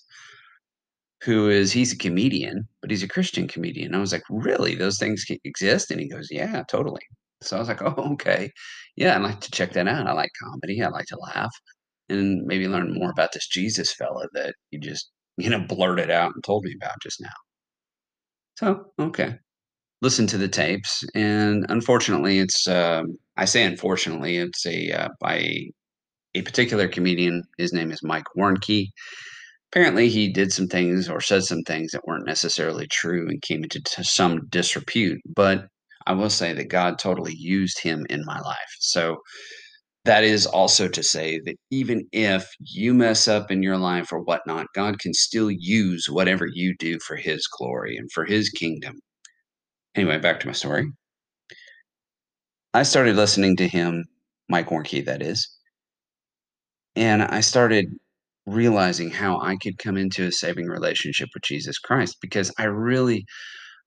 Who 1.25 1.49
is 1.51 1.73
he's 1.73 1.93
a 1.93 1.99
comedian, 1.99 2.69
but 2.81 2.91
he's 2.91 3.03
a 3.03 3.09
Christian 3.09 3.49
comedian. 3.49 3.95
I 3.95 3.99
was 3.99 4.13
like, 4.13 4.23
"Really? 4.31 4.75
Those 4.75 4.99
things 4.99 5.25
exist?" 5.45 5.91
And 5.91 6.01
he 6.01 6.09
goes, 6.09 6.29
"Yeah, 6.31 6.63
totally." 6.71 7.03
So 7.43 7.57
I 7.57 7.61
was 7.61 7.69
like, 7.69 7.83
"Oh, 7.83 8.13
okay. 8.15 8.51
Yeah, 8.97 9.15
I'd 9.17 9.23
like 9.23 9.41
to 9.43 9.51
check 9.51 9.73
that 9.75 9.89
out. 9.89 10.07
I 10.07 10.13
like 10.13 10.31
comedy. 10.43 10.83
I 10.83 10.89
like 10.89 11.07
to 11.07 11.19
laugh 11.19 11.55
and 12.09 12.45
maybe 12.47 12.67
learn 12.69 12.95
more 12.95 13.11
about 13.11 13.33
this 13.33 13.47
Jesus 13.49 13.93
fella 13.95 14.27
that 14.35 14.55
you 14.71 14.79
just, 14.81 15.11
you 15.39 15.51
know, 15.51 15.61
blurted 15.61 16.11
out 16.11 16.35
and 16.35 16.43
told 16.45 16.65
me 16.65 16.75
about 16.77 17.01
just 17.03 17.21
now." 17.21 17.33
So, 18.59 18.93
okay. 18.99 19.39
Listen 20.03 20.27
to 20.29 20.39
the 20.39 20.49
tapes, 20.49 21.05
and 21.15 21.67
unfortunately, 21.71 22.39
it's, 22.41 22.69
um 22.69 23.19
I 23.37 23.47
say 23.47 23.65
unfortunately, 23.65 24.37
it's 24.39 24.67
a, 24.67 24.93
uh, 24.93 25.09
by 25.21 25.39
a 26.35 26.43
particular 26.43 26.89
comedian. 26.89 27.45
His 27.59 27.73
name 27.73 27.93
is 27.93 28.01
Mike 28.05 28.27
Warnke. 28.37 28.89
Apparently, 29.73 30.09
he 30.09 30.33
did 30.33 30.53
some 30.53 30.67
things 30.69 31.09
or 31.09 31.21
said 31.21 31.45
some 31.45 31.63
things 31.63 31.93
that 31.93 32.07
weren't 32.07 32.27
necessarily 32.27 32.87
true 32.89 33.29
and 33.29 33.43
came 33.43 33.63
into 33.63 33.81
t 33.83 34.03
some 34.03 34.47
disrepute, 34.49 35.21
but 35.35 35.67
I 36.07 36.13
will 36.15 36.31
say 36.31 36.53
that 36.55 36.69
God 36.71 36.99
totally 36.99 37.35
used 37.37 37.81
him 37.81 38.07
in 38.11 38.25
my 38.25 38.39
life. 38.41 38.77
So, 38.81 39.19
that 40.05 40.25
is 40.25 40.47
also 40.47 40.89
to 40.89 41.03
say 41.03 41.41
that 41.47 41.57
even 41.71 42.07
if 42.13 42.49
you 42.61 42.95
mess 42.95 43.29
up 43.29 43.51
in 43.51 43.63
your 43.63 43.77
life 43.79 44.13
or 44.13 44.21
whatnot, 44.23 44.67
God 44.75 44.99
can 45.01 45.13
still 45.15 45.51
use 45.51 46.09
whatever 46.11 46.47
you 46.53 46.75
do 46.79 46.99
for 47.01 47.17
his 47.17 47.47
glory 47.59 47.97
and 47.97 48.11
for 48.13 48.25
his 48.25 48.49
kingdom. 48.51 48.97
Anyway, 49.97 50.19
back 50.19 50.41
to 50.41 50.47
my 50.47 50.53
story. 50.53 50.87
I 52.75 52.85
started 52.85 53.17
listening 53.17 53.57
to 53.57 53.69
him, 53.69 54.05
Mike 54.49 54.69
Warnke, 54.71 55.05
that 55.07 55.23
is, 55.23 55.49
and 56.97 57.23
I 57.23 57.41
started 57.41 57.87
realizing 58.47 59.11
how 59.11 59.41
I 59.41 59.57
could 59.57 59.79
come 59.79 59.97
into 59.97 60.27
a 60.27 60.33
saving 60.33 60.67
relationship 60.67 61.29
with 61.35 61.43
Jesus 61.43 61.79
Christ 61.79 62.17
because 62.21 62.53
I 62.59 62.65
really 62.65 63.25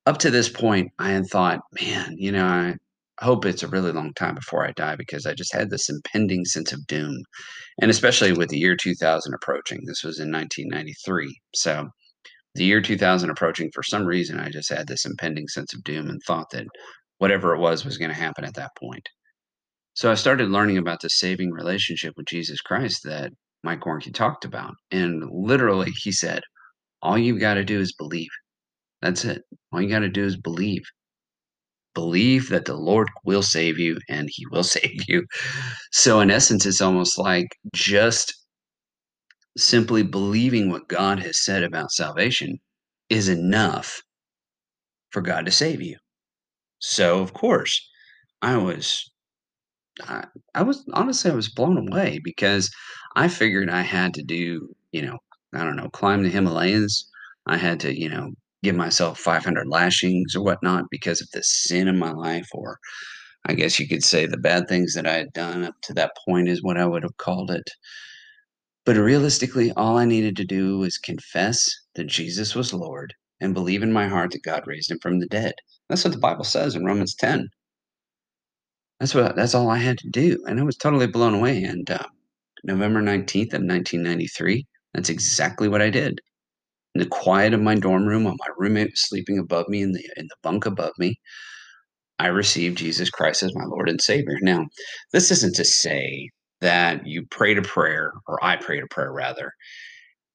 up 0.05 0.17
to 0.19 0.31
this 0.31 0.49
point, 0.49 0.91
I 0.99 1.11
had 1.11 1.27
thought, 1.27 1.61
"Man, 1.81 2.15
you 2.17 2.31
know, 2.31 2.45
I 2.45 2.75
hope 3.21 3.45
it's 3.45 3.63
a 3.63 3.67
really 3.67 3.91
long 3.91 4.13
time 4.13 4.35
before 4.35 4.65
I 4.65 4.71
die," 4.71 4.95
because 4.95 5.25
I 5.25 5.33
just 5.33 5.53
had 5.53 5.69
this 5.69 5.89
impending 5.89 6.45
sense 6.45 6.71
of 6.73 6.87
doom, 6.87 7.23
and 7.81 7.91
especially 7.91 8.33
with 8.33 8.49
the 8.49 8.57
year 8.57 8.75
2000 8.75 9.33
approaching. 9.33 9.81
This 9.85 10.03
was 10.03 10.19
in 10.19 10.31
1993. 10.31 11.39
So, 11.55 11.89
the 12.55 12.65
year 12.65 12.81
2000 12.81 13.29
approaching, 13.29 13.71
for 13.73 13.83
some 13.83 14.05
reason, 14.05 14.39
I 14.39 14.49
just 14.49 14.69
had 14.69 14.87
this 14.87 15.05
impending 15.05 15.47
sense 15.47 15.73
of 15.73 15.83
doom 15.83 16.09
and 16.09 16.21
thought 16.25 16.49
that 16.51 16.67
whatever 17.19 17.53
it 17.53 17.59
was 17.59 17.85
was 17.85 17.97
gonna 17.97 18.13
happen 18.13 18.45
at 18.45 18.55
that 18.55 18.71
point. 18.79 19.07
So 19.93 20.11
I 20.11 20.15
started 20.15 20.49
learning 20.49 20.77
about 20.77 21.01
the 21.01 21.09
saving 21.09 21.51
relationship 21.51 22.13
with 22.17 22.27
Jesus 22.27 22.61
Christ 22.61 23.01
that 23.03 23.31
Mike 23.63 23.81
Warnke 23.81 24.13
talked 24.13 24.45
about, 24.45 24.75
and 24.91 25.29
literally 25.31 25.91
mm. 25.91 25.97
he 25.97 26.11
said, 26.11 26.43
"All 27.01 27.17
you've 27.17 27.39
gotta 27.39 27.63
do 27.63 27.79
is 27.79 27.93
believe. 27.93 28.29
That's 29.01 29.25
it. 29.25 29.43
All 29.71 29.81
you 29.81 29.89
gotta 29.89 30.09
do 30.09 30.25
is 30.25 30.37
believe. 30.37 30.83
Believe 31.93 32.49
that 32.49 32.65
the 32.65 32.75
Lord 32.75 33.09
will 33.25 33.43
save 33.43 33.79
you, 33.79 33.97
and 34.09 34.29
He 34.31 34.45
will 34.47 34.63
save 34.77 35.01
you." 35.07 35.25
So 35.91 36.21
in 36.21 36.31
essence, 36.31 36.65
it's 36.65 36.81
almost 36.81 37.17
like 37.17 37.47
just 37.73 38.33
simply 39.57 40.03
believing 40.03 40.69
what 40.69 40.87
God 40.87 41.19
has 41.19 41.43
said 41.43 41.63
about 41.63 41.91
salvation 41.91 42.59
is 43.09 43.27
enough 43.27 44.01
for 45.11 45.21
God 45.21 45.45
to 45.45 45.51
save 45.51 45.81
you. 45.81 45.97
So, 46.79 47.19
of 47.21 47.33
course, 47.33 47.87
I 48.41 48.57
was 48.57 49.11
I 50.01 50.25
I 50.55 50.63
was 50.63 50.83
honestly, 50.93 51.31
I 51.31 51.35
was 51.35 51.49
blown 51.49 51.77
away 51.89 52.19
because 52.23 52.71
I 53.15 53.27
figured 53.27 53.69
I 53.69 53.81
had 53.81 54.13
to 54.15 54.23
do, 54.23 54.73
you 54.91 55.01
know, 55.01 55.17
I 55.53 55.63
don't 55.63 55.75
know, 55.75 55.89
climb 55.89 56.23
the 56.23 56.29
Himalayas. 56.29 57.07
I 57.47 57.57
had 57.57 57.79
to, 57.81 57.99
you 57.99 58.09
know, 58.09 58.31
give 58.63 58.75
myself 58.75 59.19
500 59.19 59.67
lashings 59.67 60.35
or 60.35 60.43
whatnot 60.43 60.85
because 60.91 61.21
of 61.21 61.29
the 61.31 61.41
sin 61.43 61.87
in 61.87 61.97
my 61.97 62.11
life, 62.11 62.47
or 62.53 62.77
I 63.45 63.53
guess 63.53 63.79
you 63.79 63.87
could 63.87 64.03
say 64.03 64.25
the 64.25 64.37
bad 64.37 64.67
things 64.67 64.93
that 64.95 65.07
I 65.07 65.13
had 65.13 65.33
done 65.33 65.63
up 65.63 65.75
to 65.83 65.93
that 65.95 66.11
point 66.27 66.49
is 66.49 66.61
what 66.63 66.77
I 66.77 66.85
would 66.85 67.03
have 67.03 67.17
called 67.17 67.51
it. 67.51 67.69
But 68.85 68.97
realistically, 68.97 69.71
all 69.73 69.97
I 69.97 70.05
needed 70.05 70.35
to 70.37 70.45
do 70.45 70.79
was 70.79 70.97
confess 70.97 71.69
that 71.95 72.07
Jesus 72.07 72.55
was 72.55 72.73
Lord 72.73 73.13
and 73.41 73.53
believe 73.53 73.83
in 73.83 73.93
my 73.93 74.07
heart 74.07 74.31
that 74.31 74.43
God 74.43 74.63
raised 74.67 74.91
him 74.91 74.99
from 74.99 75.19
the 75.19 75.27
dead. 75.27 75.53
That's 75.87 76.03
what 76.03 76.13
the 76.13 76.19
Bible 76.19 76.43
says 76.43 76.75
in 76.75 76.85
Romans 76.85 77.15
10. 77.15 77.47
That's 78.99 79.15
what 79.15 79.35
that's 79.35 79.55
all 79.55 79.69
I 79.69 79.77
had 79.77 79.97
to 79.99 80.09
do, 80.09 80.43
and 80.47 80.59
I 80.59 80.63
was 80.63 80.75
totally 80.75 81.07
blown 81.07 81.33
away, 81.33 81.63
and, 81.63 81.89
uh, 81.89 82.05
November 82.63 83.01
19th 83.01 83.53
of 83.53 83.63
1993, 83.63 84.65
that's 84.93 85.09
exactly 85.09 85.67
what 85.67 85.81
I 85.81 85.89
did. 85.89 86.19
In 86.95 87.01
the 87.01 87.07
quiet 87.07 87.53
of 87.53 87.61
my 87.61 87.75
dorm 87.75 88.05
room 88.05 88.23
while 88.23 88.35
my 88.39 88.47
roommate 88.57 88.91
was 88.91 89.07
sleeping 89.07 89.37
above 89.37 89.67
me 89.69 89.81
in 89.81 89.91
the 89.93 90.03
in 90.17 90.25
the 90.27 90.35
bunk 90.41 90.65
above 90.65 90.93
me, 90.97 91.19
I 92.19 92.27
received 92.27 92.77
Jesus 92.77 93.09
Christ 93.09 93.43
as 93.43 93.55
my 93.55 93.65
Lord 93.65 93.89
and 93.89 94.01
Savior. 94.01 94.37
Now, 94.41 94.65
this 95.13 95.31
isn't 95.31 95.55
to 95.55 95.65
say 95.65 96.29
that 96.61 97.07
you 97.07 97.25
prayed 97.27 97.57
a 97.57 97.61
prayer, 97.61 98.11
or 98.27 98.43
I 98.43 98.57
prayed 98.57 98.83
a 98.83 98.87
prayer 98.87 99.13
rather, 99.13 99.53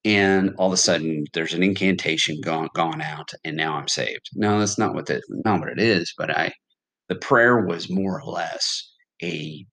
and 0.04 0.54
all 0.58 0.68
of 0.68 0.72
a 0.72 0.78
sudden 0.78 1.24
there's 1.34 1.54
an 1.54 1.62
incantation 1.62 2.40
gone 2.42 2.68
gone 2.74 3.02
out, 3.02 3.30
and 3.44 3.56
now 3.56 3.74
I'm 3.74 3.88
saved. 3.88 4.30
No, 4.34 4.58
that's 4.60 4.78
not 4.78 4.94
what 4.94 5.06
the 5.06 5.22
not 5.28 5.60
what 5.60 5.70
it 5.70 5.80
is, 5.80 6.14
but 6.16 6.30
I 6.30 6.52
the 7.08 7.16
prayer 7.16 7.66
was 7.66 7.90
more 7.90 8.20
or 8.20 8.32
less 8.32 8.90
a 9.22 9.66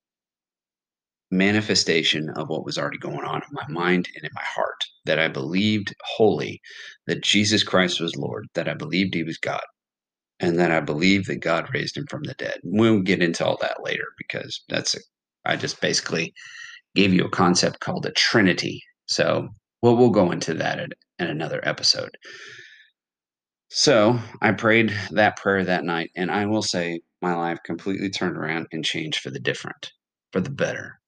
manifestation 1.31 2.29
of 2.35 2.49
what 2.49 2.65
was 2.65 2.77
already 2.77 2.97
going 2.97 3.25
on 3.25 3.41
in 3.41 3.53
my 3.53 3.67
mind 3.69 4.09
and 4.15 4.25
in 4.25 4.31
my 4.33 4.43
heart 4.43 4.83
that 5.05 5.17
I 5.17 5.29
believed 5.29 5.95
wholly 6.03 6.61
that 7.07 7.23
Jesus 7.23 7.63
Christ 7.63 8.01
was 8.01 8.15
Lord, 8.15 8.47
that 8.53 8.67
I 8.67 8.73
believed 8.73 9.13
he 9.13 9.23
was 9.23 9.37
God, 9.37 9.63
and 10.39 10.59
that 10.59 10.71
I 10.71 10.81
believed 10.81 11.27
that 11.27 11.37
God 11.37 11.69
raised 11.73 11.97
him 11.97 12.05
from 12.09 12.23
the 12.23 12.33
dead. 12.33 12.59
We'll 12.63 12.99
get 12.99 13.23
into 13.23 13.45
all 13.45 13.57
that 13.61 13.83
later 13.83 14.05
because 14.17 14.61
that's 14.69 14.95
a, 14.95 14.99
I 15.45 15.55
just 15.55 15.81
basically 15.81 16.33
gave 16.95 17.13
you 17.13 17.25
a 17.25 17.29
concept 17.29 17.79
called 17.79 18.05
a 18.05 18.11
trinity. 18.11 18.83
So, 19.05 19.49
well, 19.81 19.95
we'll 19.95 20.09
go 20.09 20.31
into 20.31 20.53
that 20.55 20.79
in, 20.79 20.89
in 21.19 21.27
another 21.27 21.61
episode. 21.63 22.17
So, 23.69 24.19
I 24.41 24.51
prayed 24.51 24.93
that 25.11 25.37
prayer 25.37 25.63
that 25.63 25.85
night, 25.85 26.11
and 26.17 26.29
I 26.29 26.45
will 26.45 26.61
say 26.61 26.99
my 27.21 27.35
life 27.35 27.59
completely 27.63 28.09
turned 28.09 28.35
around 28.35 28.67
and 28.73 28.83
changed 28.83 29.19
for 29.19 29.29
the 29.29 29.39
different, 29.39 29.93
for 30.33 30.41
the 30.41 30.49
better. 30.49 31.00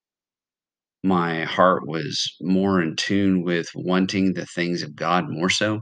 My 1.05 1.43
heart 1.43 1.86
was 1.86 2.33
more 2.39 2.81
in 2.81 2.95
tune 2.95 3.43
with 3.43 3.67
wanting 3.75 4.33
the 4.33 4.45
things 4.45 4.83
of 4.83 4.95
God 4.95 5.25
more 5.27 5.50
so. 5.50 5.81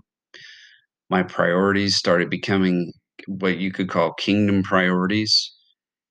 My 1.12 1.22
priorities 1.22 1.96
started 1.96 2.30
becoming 2.30 2.92
what 3.28 3.58
you 3.60 3.72
could 3.72 3.88
call 3.88 4.14
kingdom 4.14 4.64
priorities, 4.64 5.54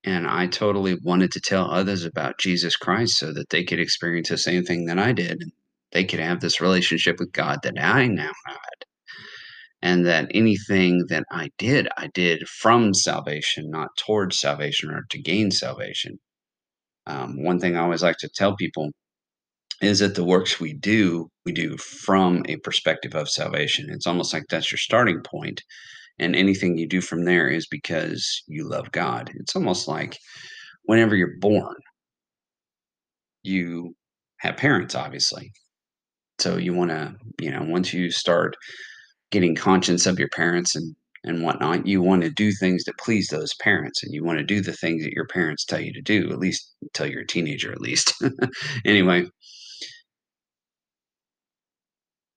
and 0.05 0.29
I 0.29 0.47
totally 0.47 0.97
wanted 1.02 1.33
to 1.33 1.40
tell 1.40 1.69
others 1.69 2.05
about 2.05 2.38
Jesus 2.38 2.76
Christ 2.76 3.19
so 3.19 3.33
that 3.33 3.49
they 3.50 3.64
could 3.64 3.81
experience 3.81 4.29
the 4.29 4.38
same 4.38 4.62
thing 4.62 4.85
that 4.87 4.99
I 4.99 5.12
did, 5.12 5.43
they 5.90 6.05
could 6.05 6.21
have 6.21 6.40
this 6.40 6.61
relationship 6.61 7.19
with 7.19 7.33
God 7.33 7.59
that 7.64 7.83
I 7.83 8.07
now 8.07 8.31
had, 8.47 8.85
and 9.83 10.07
that 10.07 10.31
anything 10.33 11.07
that 11.09 11.25
I 11.33 11.50
did, 11.59 11.88
I 11.97 12.11
did 12.14 12.47
from 12.49 12.95
salvation, 12.95 13.71
not 13.71 13.88
towards 13.97 14.38
salvation 14.38 14.90
or 14.90 15.02
to 15.11 15.21
gain 15.21 15.50
salvation. 15.50 16.21
Um, 17.07 17.43
one 17.43 17.59
thing 17.59 17.76
I 17.76 17.81
always 17.81 18.05
like 18.05 18.19
to 18.19 18.29
tell 18.29 18.55
people 18.55 18.90
is 19.81 20.01
that 20.01 20.15
the 20.15 20.25
works 20.25 20.61
we 20.61 20.73
do, 20.75 21.31
we 21.47 21.53
do 21.53 21.77
from 21.79 22.45
a 22.49 22.57
perspective 22.57 23.15
of 23.15 23.31
salvation. 23.31 23.89
It's 23.91 24.07
almost 24.07 24.33
like 24.33 24.45
that's 24.49 24.71
your 24.71 24.79
starting 24.79 25.21
point, 25.23 25.63
and 26.19 26.37
anything 26.37 26.77
you 26.79 26.87
do 26.89 27.01
from 27.01 27.25
there 27.25 27.49
is 27.49 27.67
because 27.67 28.43
you 28.47 28.69
love 28.69 28.93
God. 28.93 29.31
It's 29.37 29.57
almost 29.57 29.89
like 29.89 30.19
whenever 30.85 31.17
you're 31.17 31.39
born, 31.41 31.77
you 33.43 33.95
have 34.39 34.57
parents, 34.57 34.95
obviously. 34.95 35.53
So 36.39 36.57
you 36.57 36.75
want 36.75 36.91
to, 36.91 37.15
you 37.41 37.51
know, 37.51 37.63
once 37.63 37.93
you 37.93 38.11
start 38.11 38.57
getting 39.31 39.55
conscience 39.55 40.07
of 40.07 40.19
your 40.19 40.29
parents 40.31 40.77
and 40.77 40.95
and 41.25 41.43
whatnot, 41.43 41.87
you 41.87 42.01
want 42.01 42.23
to 42.23 42.31
do 42.31 42.51
things 42.51 42.85
that 42.85 42.97
please 42.99 43.29
those 43.29 43.53
parents, 43.55 44.03
and 44.03 44.15
you 44.15 44.25
want 44.25 44.39
to 44.39 44.45
do 44.45 44.63
the 44.63 44.73
things 44.73 45.05
that 45.05 45.13
your 45.13 45.27
parents 45.27 45.65
tell 45.67 45.81
you 45.81 45.93
to 45.93 46.01
do, 46.01 46.31
at 46.31 46.39
least 46.39 46.75
until 46.83 47.07
you're 47.09 47.23
a 47.23 47.27
teenager, 47.27 47.71
at 47.73 47.81
least. 47.81 48.15
anyway, 48.87 49.27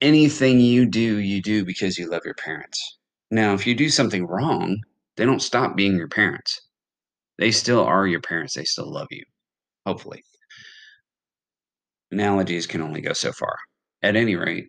anything 0.03 0.59
you 0.59 0.85
do, 0.85 1.17
you 1.19 1.41
do 1.41 1.65
because 1.65 1.97
you 1.97 2.09
love 2.09 2.21
your 2.25 2.35
parents. 2.35 2.97
Now, 3.31 3.53
if 3.53 3.65
you 3.65 3.73
do 3.73 3.89
something 3.89 4.27
wrong, 4.27 4.77
they 5.15 5.25
don't 5.25 5.41
stop 5.41 5.75
being 5.75 5.95
your 5.95 6.09
parents. 6.09 6.59
They 7.39 7.51
still 7.51 7.83
are 7.83 8.05
your 8.05 8.21
parents. 8.21 8.53
They 8.53 8.65
still 8.65 8.91
love 8.91 9.07
you, 9.09 9.23
hopefully. 9.85 10.23
Analogies 12.11 12.67
can 12.67 12.81
only 12.81 13.01
go 13.01 13.13
so 13.13 13.31
far. 13.31 13.55
At 14.03 14.15
any 14.15 14.35
rate, 14.35 14.65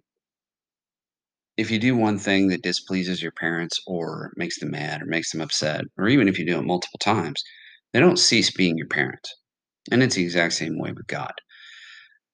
if 1.57 1.71
you 1.71 1.79
do 1.79 1.97
one 1.97 2.19
thing 2.19 2.49
that 2.49 2.63
displeases 2.63 3.21
your 3.21 3.33
parents 3.33 3.81
or 3.87 4.33
makes 4.37 4.61
them 4.61 4.71
mad 4.71 5.03
or 5.03 5.07
makes 5.07 5.33
them 5.33 5.41
upset, 5.41 5.83
or 5.99 6.09
even 6.09 6.29
if 6.29 6.39
you 6.39 6.47
do 6.47 6.59
it 6.59 6.65
multiple 6.65 6.99
times, 7.01 7.43
they 7.93 8.01
don't 8.01 8.19
cease 8.19 8.51
being 8.51 8.79
your 8.79 8.89
parents. 8.89 9.35
And 9.91 10.03
it's 10.03 10.15
the 10.15 10.23
exact 10.23 10.55
same 10.55 10.79
way 10.79 10.93
with 10.93 11.07
God, 11.07 11.33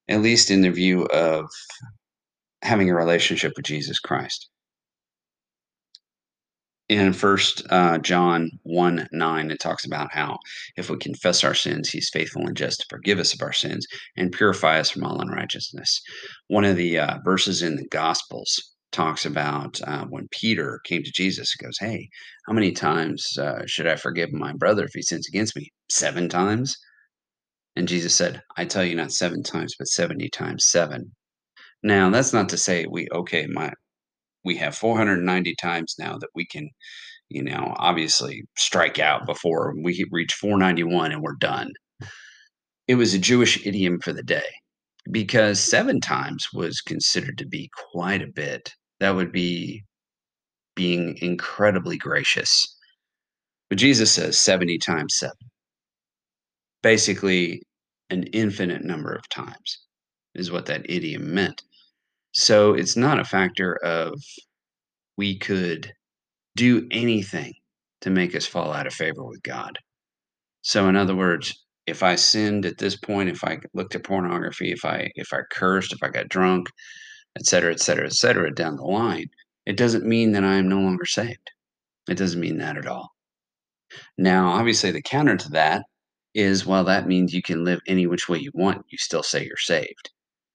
at 0.09 0.23
least 0.23 0.50
in 0.50 0.61
the 0.61 0.71
view 0.71 1.07
of 1.07 1.47
having 2.62 2.90
a 2.90 2.94
relationship 2.94 3.52
with 3.56 3.66
Jesus 3.66 3.98
Christ. 3.98 4.48
In 6.90 7.12
first 7.12 7.62
uh, 7.70 7.98
john 7.98 8.50
1 8.64 9.08
9 9.12 9.50
it 9.52 9.60
talks 9.60 9.86
about 9.86 10.12
how 10.12 10.38
if 10.76 10.90
we 10.90 10.96
confess 10.98 11.44
our 11.44 11.54
sins 11.54 11.88
he's 11.88 12.10
faithful 12.10 12.44
and 12.44 12.56
just 12.56 12.80
to 12.80 12.86
forgive 12.90 13.20
us 13.20 13.32
of 13.32 13.40
our 13.42 13.52
sins 13.52 13.86
and 14.16 14.32
purify 14.32 14.80
us 14.80 14.90
from 14.90 15.04
all 15.04 15.20
unrighteousness. 15.20 16.02
One 16.48 16.64
of 16.64 16.76
the 16.76 16.98
uh, 16.98 17.18
verses 17.24 17.62
in 17.62 17.76
the 17.76 17.86
gospels 17.86 18.74
talks 18.90 19.24
about 19.24 19.80
uh, 19.86 20.04
when 20.06 20.26
peter 20.32 20.80
came 20.84 21.04
to 21.04 21.12
jesus 21.12 21.54
and 21.56 21.64
goes 21.68 21.78
hey 21.78 22.08
how 22.48 22.52
many 22.52 22.72
times 22.72 23.38
uh, 23.38 23.62
should 23.66 23.86
i 23.86 23.94
forgive 23.94 24.32
my 24.32 24.52
brother 24.52 24.84
if 24.84 24.90
he 24.92 25.02
sins 25.02 25.28
against 25.28 25.54
me? 25.54 25.70
Seven 25.88 26.28
times? 26.28 26.76
And 27.76 27.86
jesus 27.86 28.16
said 28.16 28.42
i 28.56 28.64
tell 28.64 28.84
you 28.84 28.96
not 28.96 29.12
seven 29.12 29.44
times 29.44 29.76
but 29.78 29.86
70 29.86 30.28
times 30.30 30.66
seven 30.66 31.12
now 31.82 32.10
that's 32.10 32.32
not 32.32 32.49
to 32.50 32.56
say 32.56 32.87
we 32.87 33.08
okay 33.12 33.46
my 33.46 33.72
we 34.44 34.56
have 34.56 34.76
490 34.76 35.54
times 35.56 35.94
now 35.99 36.16
that 36.18 36.30
we 36.34 36.46
can, 36.46 36.70
you 37.28 37.42
know, 37.42 37.75
obviously 37.76 38.44
strike 38.56 38.99
out 38.99 39.26
before 39.26 39.75
we 39.82 40.04
reach 40.10 40.34
491 40.34 41.12
and 41.12 41.22
we're 41.22 41.34
done. 41.34 41.72
It 42.88 42.94
was 42.94 43.14
a 43.14 43.18
Jewish 43.18 43.64
idiom 43.66 44.00
for 44.00 44.12
the 44.12 44.22
day 44.22 44.49
because 45.10 45.60
seven 45.60 46.00
times 46.00 46.49
was 46.52 46.80
considered 46.80 47.38
to 47.38 47.46
be 47.46 47.70
quite 47.92 48.22
a 48.22 48.32
bit. 48.34 48.72
That 48.99 49.14
would 49.14 49.32
be 49.32 49.84
being 50.75 51.16
incredibly 51.20 51.96
gracious. 51.96 52.76
But 53.68 53.78
Jesus 53.78 54.12
says 54.12 54.38
70 54.38 54.78
times 54.78 55.14
seven. 55.18 55.37
Basically, 56.82 57.62
an 58.08 58.25
infinite 58.32 58.82
number 58.82 59.12
of 59.14 59.28
times 59.28 59.87
is 60.34 60.50
what 60.50 60.66
that 60.66 60.88
idiom 60.88 61.32
meant. 61.34 61.62
So 62.32 62.75
it's 62.75 62.96
not 62.96 63.20
a 63.20 63.25
factor 63.25 63.76
of 63.84 64.14
we 65.16 65.38
could 65.38 65.92
do 66.56 66.87
anything 66.90 67.54
to 68.02 68.10
make 68.10 68.34
us 68.34 68.46
fall 68.46 68.72
out 68.72 68.87
of 68.87 68.94
favor 68.94 69.25
with 69.25 69.42
God. 69.42 69.78
So 70.62 70.88
in 70.88 70.96
other 70.96 71.16
words, 71.16 71.64
if 71.87 72.02
I 72.02 72.14
sinned 72.14 72.66
at 72.66 72.78
this 72.78 72.96
point, 72.96 73.28
if 73.30 73.42
I 73.44 73.58
looked 73.75 73.94
at 73.94 74.04
pornography, 74.04 74.72
if 74.72 74.84
I 74.84 75.10
if 75.16 75.32
I 75.32 75.40
cursed, 75.50 75.92
if 75.92 76.02
I 76.02 76.08
got 76.08 76.28
drunk, 76.28 76.68
et 77.37 77.46
cetera, 77.46 77.72
et 77.72 77.80
cetera, 77.80 78.06
et 78.06 78.12
cetera, 78.12 78.52
down 78.54 78.76
the 78.76 78.84
line, 78.84 79.28
it 79.66 79.76
doesn't 79.76 80.06
mean 80.06 80.32
that 80.32 80.44
I 80.44 80.54
am 80.56 80.68
no 80.68 80.80
longer 80.80 81.06
saved. 81.06 81.50
It 82.08 82.16
doesn't 82.16 82.40
mean 82.40 82.58
that 82.58 82.76
at 82.76 82.87
all. 82.87 83.10
Now, 84.18 84.50
obviously, 84.50 84.90
the 84.92 85.02
counter 85.02 85.37
to 85.37 85.50
that 85.50 85.84
is 86.34 86.66
well, 86.66 86.84
that 86.84 87.08
means 87.08 87.34
you 87.34 87.42
can 87.42 87.64
live 87.64 87.80
any 87.87 88.06
which 88.06 88.28
way 88.28 88.38
you 88.38 88.50
want. 88.54 88.84
You 88.88 88.99
still 88.99 89.23
say 89.23 89.45
you're 89.45 89.56
saved. 89.56 90.10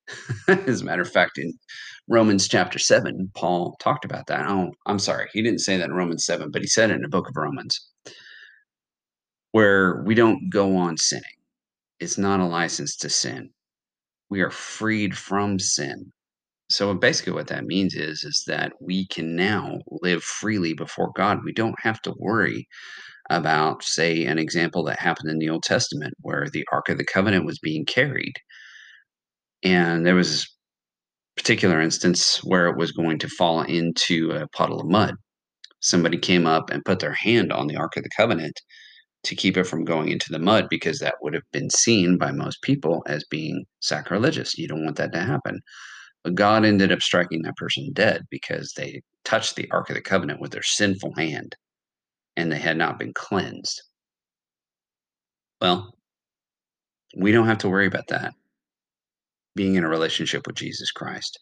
As 0.47 0.81
a 0.81 0.85
matter 0.85 1.01
of 1.01 1.11
fact, 1.11 1.37
in 1.37 1.53
Romans 2.07 2.47
chapter 2.47 2.79
7, 2.79 3.31
Paul 3.35 3.75
talked 3.79 4.05
about 4.05 4.27
that. 4.27 4.45
Oh, 4.47 4.71
I'm 4.85 4.99
sorry. 4.99 5.27
He 5.33 5.41
didn't 5.41 5.59
say 5.59 5.77
that 5.77 5.85
in 5.85 5.93
Romans 5.93 6.25
7, 6.25 6.51
but 6.51 6.61
he 6.61 6.67
said 6.67 6.91
it 6.91 6.95
in 6.95 7.01
the 7.01 7.07
book 7.07 7.27
of 7.27 7.35
Romans, 7.35 7.79
where 9.51 10.03
we 10.05 10.15
don't 10.15 10.49
go 10.49 10.77
on 10.77 10.97
sinning. 10.97 11.23
It's 11.99 12.17
not 12.17 12.39
a 12.39 12.45
license 12.45 12.95
to 12.97 13.09
sin. 13.09 13.49
We 14.29 14.41
are 14.41 14.51
freed 14.51 15.17
from 15.17 15.59
sin. 15.59 16.11
So 16.69 16.93
basically 16.93 17.33
what 17.33 17.47
that 17.47 17.65
means 17.65 17.93
is 17.95 18.23
is 18.23 18.43
that 18.47 18.73
we 18.81 19.07
can 19.07 19.35
now 19.35 19.79
live 20.01 20.23
freely 20.23 20.73
before 20.73 21.11
God. 21.15 21.39
We 21.45 21.53
don't 21.53 21.79
have 21.81 22.01
to 22.03 22.13
worry 22.17 22.67
about 23.29 23.83
say 23.83 24.25
an 24.25 24.39
example 24.39 24.83
that 24.85 24.99
happened 24.99 25.29
in 25.29 25.39
the 25.39 25.49
Old 25.49 25.63
Testament 25.63 26.15
where 26.21 26.47
the 26.51 26.65
Ark 26.71 26.89
of 26.89 26.97
the 26.97 27.05
Covenant 27.05 27.45
was 27.45 27.59
being 27.59 27.85
carried 27.85 28.33
and 29.65 30.05
there 30.05 30.15
was 30.15 30.43
a 30.43 31.41
particular 31.41 31.81
instance 31.81 32.37
where 32.43 32.67
it 32.67 32.77
was 32.77 32.91
going 32.91 33.17
to 33.19 33.27
fall 33.27 33.63
into 33.63 34.31
a 34.31 34.47
puddle 34.49 34.79
of 34.79 34.87
mud. 34.87 35.15
Somebody 35.81 36.17
came 36.19 36.45
up 36.45 36.69
and 36.69 36.85
put 36.85 36.99
their 36.99 37.13
hand 37.13 37.51
on 37.51 37.67
the 37.67 37.75
Ark 37.75 37.97
of 37.97 38.03
the 38.03 38.09
Covenant 38.15 38.61
to 39.23 39.35
keep 39.35 39.57
it 39.57 39.63
from 39.63 39.83
going 39.83 40.09
into 40.09 40.31
the 40.31 40.39
mud 40.39 40.67
because 40.69 40.99
that 40.99 41.15
would 41.21 41.33
have 41.33 41.43
been 41.51 41.71
seen 41.71 42.17
by 42.17 42.31
most 42.31 42.61
people 42.61 43.03
as 43.07 43.25
being 43.29 43.65
sacrilegious. 43.79 44.55
You 44.55 44.67
don't 44.67 44.85
want 44.85 44.97
that 44.97 45.11
to 45.13 45.19
happen. 45.19 45.59
But 46.23 46.35
God 46.35 46.63
ended 46.63 46.91
up 46.91 47.01
striking 47.01 47.41
that 47.41 47.55
person 47.57 47.89
dead 47.93 48.21
because 48.29 48.71
they 48.77 49.01
touched 49.23 49.55
the 49.55 49.69
Ark 49.71 49.89
of 49.89 49.95
the 49.95 50.01
Covenant 50.01 50.41
with 50.41 50.51
their 50.51 50.63
sinful 50.63 51.13
hand 51.17 51.55
and 52.37 52.51
they 52.51 52.59
had 52.59 52.77
not 52.77 52.99
been 52.99 53.13
cleansed. 53.13 53.81
Well, 55.59 55.95
we 57.17 57.31
don't 57.31 57.47
have 57.47 57.59
to 57.59 57.69
worry 57.69 57.87
about 57.87 58.07
that 58.09 58.33
being 59.55 59.75
in 59.75 59.83
a 59.83 59.89
relationship 59.89 60.45
with 60.45 60.55
Jesus 60.55 60.91
Christ. 60.91 61.39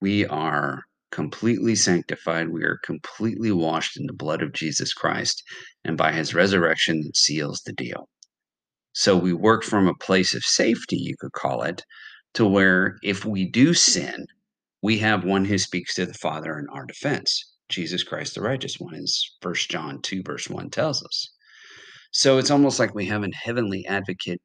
We 0.00 0.26
are 0.26 0.82
completely 1.10 1.74
sanctified. 1.74 2.50
We 2.50 2.62
are 2.64 2.78
completely 2.84 3.50
washed 3.50 3.98
in 3.98 4.06
the 4.06 4.12
blood 4.12 4.42
of 4.42 4.52
Jesus 4.52 4.92
Christ. 4.92 5.42
And 5.84 5.96
by 5.96 6.12
his 6.12 6.34
resurrection, 6.34 7.02
it 7.06 7.16
seals 7.16 7.62
the 7.64 7.72
deal. 7.72 8.08
So 8.92 9.16
we 9.16 9.32
work 9.32 9.64
from 9.64 9.88
a 9.88 9.94
place 9.94 10.34
of 10.34 10.44
safety, 10.44 10.96
you 10.96 11.16
could 11.18 11.32
call 11.32 11.62
it, 11.62 11.82
to 12.34 12.46
where 12.46 12.96
if 13.02 13.24
we 13.24 13.48
do 13.48 13.74
sin, 13.74 14.26
we 14.82 14.98
have 14.98 15.24
one 15.24 15.44
who 15.44 15.58
speaks 15.58 15.94
to 15.94 16.06
the 16.06 16.14
Father 16.14 16.58
in 16.58 16.66
our 16.72 16.84
defense. 16.84 17.52
Jesus 17.68 18.02
Christ, 18.02 18.34
the 18.34 18.42
righteous 18.42 18.76
one, 18.78 18.94
as 18.94 19.22
First 19.40 19.70
John 19.70 20.00
2, 20.02 20.22
verse 20.24 20.48
1 20.48 20.70
tells 20.70 21.04
us. 21.04 21.30
So 22.12 22.38
it's 22.38 22.50
almost 22.50 22.80
like 22.80 22.94
we 22.94 23.06
have 23.06 23.22
a 23.22 23.28
heavenly 23.32 23.86
advocate 23.86 24.40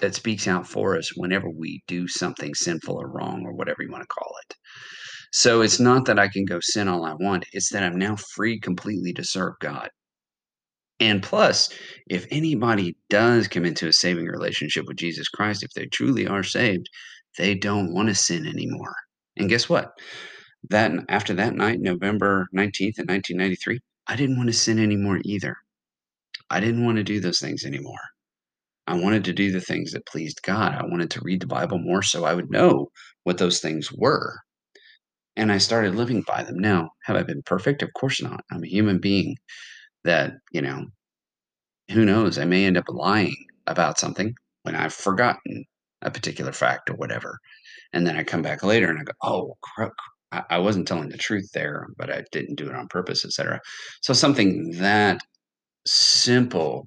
that 0.00 0.14
speaks 0.14 0.48
out 0.48 0.66
for 0.66 0.96
us 0.96 1.16
whenever 1.16 1.48
we 1.48 1.82
do 1.86 2.08
something 2.08 2.54
sinful 2.54 2.96
or 2.96 3.08
wrong 3.08 3.44
or 3.46 3.52
whatever 3.52 3.82
you 3.82 3.90
want 3.90 4.02
to 4.02 4.08
call 4.08 4.32
it. 4.46 4.54
So 5.32 5.60
it's 5.60 5.78
not 5.78 6.06
that 6.06 6.18
I 6.18 6.28
can 6.28 6.44
go 6.44 6.58
sin 6.60 6.88
all 6.88 7.04
I 7.04 7.14
want, 7.14 7.44
it's 7.52 7.70
that 7.70 7.84
I'm 7.84 7.98
now 7.98 8.16
free 8.16 8.58
completely 8.58 9.12
to 9.14 9.24
serve 9.24 9.54
God. 9.60 9.88
And 10.98 11.22
plus, 11.22 11.72
if 12.08 12.26
anybody 12.30 12.96
does 13.08 13.48
come 13.48 13.64
into 13.64 13.88
a 13.88 13.92
saving 13.92 14.26
relationship 14.26 14.86
with 14.86 14.98
Jesus 14.98 15.28
Christ, 15.28 15.62
if 15.62 15.70
they 15.72 15.86
truly 15.86 16.26
are 16.26 16.42
saved, 16.42 16.90
they 17.38 17.54
don't 17.54 17.94
want 17.94 18.08
to 18.08 18.14
sin 18.14 18.46
anymore. 18.46 18.94
And 19.36 19.48
guess 19.48 19.68
what? 19.68 19.92
That 20.68 20.92
after 21.08 21.32
that 21.34 21.54
night, 21.54 21.80
November 21.80 22.48
19th 22.54 22.98
in 22.98 23.06
1993, 23.06 23.80
I 24.08 24.16
didn't 24.16 24.36
want 24.36 24.48
to 24.48 24.52
sin 24.52 24.78
anymore 24.78 25.20
either. 25.24 25.56
I 26.50 26.60
didn't 26.60 26.84
want 26.84 26.96
to 26.96 27.04
do 27.04 27.20
those 27.20 27.38
things 27.38 27.64
anymore. 27.64 28.00
I 28.86 28.94
wanted 28.94 29.24
to 29.24 29.32
do 29.32 29.52
the 29.52 29.60
things 29.60 29.92
that 29.92 30.06
pleased 30.06 30.42
God. 30.42 30.74
I 30.74 30.84
wanted 30.84 31.10
to 31.12 31.20
read 31.22 31.40
the 31.40 31.46
Bible 31.46 31.78
more 31.78 32.02
so 32.02 32.24
I 32.24 32.34
would 32.34 32.50
know 32.50 32.90
what 33.24 33.38
those 33.38 33.60
things 33.60 33.92
were. 33.92 34.36
And 35.36 35.52
I 35.52 35.58
started 35.58 35.94
living 35.94 36.22
by 36.26 36.42
them. 36.42 36.58
Now, 36.58 36.90
have 37.04 37.16
I 37.16 37.22
been 37.22 37.42
perfect? 37.42 37.82
Of 37.82 37.92
course 37.94 38.20
not. 38.20 38.44
I'm 38.50 38.64
a 38.64 38.68
human 38.68 38.98
being 38.98 39.36
that, 40.04 40.32
you 40.52 40.60
know, 40.60 40.86
who 41.92 42.04
knows? 42.04 42.38
I 42.38 42.44
may 42.44 42.64
end 42.64 42.76
up 42.76 42.84
lying 42.88 43.36
about 43.66 43.98
something 43.98 44.34
when 44.62 44.74
I've 44.74 44.94
forgotten 44.94 45.64
a 46.02 46.10
particular 46.10 46.52
fact 46.52 46.90
or 46.90 46.94
whatever. 46.94 47.38
And 47.92 48.06
then 48.06 48.16
I 48.16 48.24
come 48.24 48.42
back 48.42 48.62
later 48.62 48.88
and 48.88 48.98
I 48.98 49.04
go, 49.04 49.12
oh, 49.22 49.56
crap. 49.62 49.92
I 50.48 50.58
wasn't 50.58 50.86
telling 50.86 51.08
the 51.08 51.18
truth 51.18 51.50
there, 51.54 51.88
but 51.96 52.08
I 52.08 52.22
didn't 52.30 52.54
do 52.54 52.68
it 52.68 52.76
on 52.76 52.86
purpose, 52.86 53.24
etc. 53.24 53.60
So 54.00 54.12
something 54.12 54.70
that 54.78 55.20
simple 55.86 56.86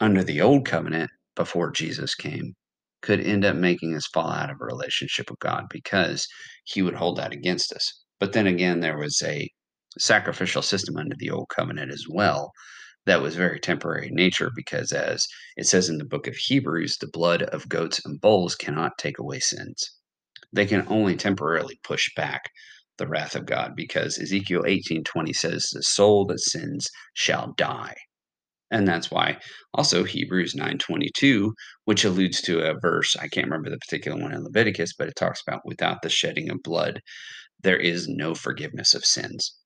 under 0.00 0.22
the 0.22 0.40
old 0.40 0.66
covenant 0.66 1.10
before 1.34 1.70
Jesus 1.70 2.14
came 2.14 2.54
could 3.02 3.20
end 3.20 3.44
up 3.44 3.56
making 3.56 3.94
us 3.94 4.06
fall 4.06 4.30
out 4.30 4.50
of 4.50 4.56
a 4.60 4.64
relationship 4.64 5.30
with 5.30 5.38
God 5.38 5.64
because 5.70 6.26
he 6.64 6.82
would 6.82 6.94
hold 6.94 7.18
that 7.18 7.32
against 7.32 7.72
us. 7.72 8.02
But 8.18 8.32
then 8.32 8.46
again, 8.46 8.80
there 8.80 8.98
was 8.98 9.22
a 9.24 9.48
sacrificial 9.98 10.62
system 10.62 10.96
under 10.96 11.14
the 11.18 11.30
old 11.30 11.48
covenant 11.48 11.92
as 11.92 12.04
well 12.08 12.52
that 13.06 13.22
was 13.22 13.36
very 13.36 13.60
temporary 13.60 14.08
in 14.08 14.14
nature 14.14 14.50
because 14.54 14.92
as 14.92 15.24
it 15.56 15.66
says 15.66 15.88
in 15.88 15.98
the 15.98 16.04
book 16.04 16.26
of 16.26 16.34
Hebrews, 16.36 16.98
the 16.98 17.08
blood 17.12 17.42
of 17.44 17.68
goats 17.68 18.04
and 18.04 18.20
bulls 18.20 18.56
cannot 18.56 18.98
take 18.98 19.18
away 19.18 19.38
sins. 19.38 19.92
They 20.52 20.66
can 20.66 20.86
only 20.88 21.16
temporarily 21.16 21.78
push 21.84 22.12
back 22.16 22.50
the 22.98 23.06
wrath 23.06 23.36
of 23.36 23.46
God 23.46 23.76
because 23.76 24.18
Ezekiel 24.18 24.64
18:20 24.66 25.32
says 25.32 25.70
the 25.72 25.82
soul 25.82 26.26
that 26.26 26.40
sins 26.40 26.88
shall 27.14 27.52
die. 27.56 27.94
And 28.70 28.86
that's 28.86 29.10
why 29.10 29.38
also 29.74 30.04
Hebrews 30.04 30.54
9:22, 30.54 31.52
which 31.84 32.04
alludes 32.04 32.40
to 32.42 32.60
a 32.60 32.78
verse, 32.80 33.16
I 33.16 33.28
can't 33.28 33.46
remember 33.46 33.70
the 33.70 33.78
particular 33.78 34.20
one 34.20 34.32
in 34.32 34.42
Leviticus, 34.42 34.92
but 34.98 35.08
it 35.08 35.14
talks 35.16 35.40
about 35.46 35.64
without 35.64 36.02
the 36.02 36.08
shedding 36.08 36.50
of 36.50 36.62
blood, 36.62 37.00
there 37.62 37.78
is 37.78 38.08
no 38.08 38.34
forgiveness 38.34 38.94
of 38.94 39.04
sins. 39.04 39.56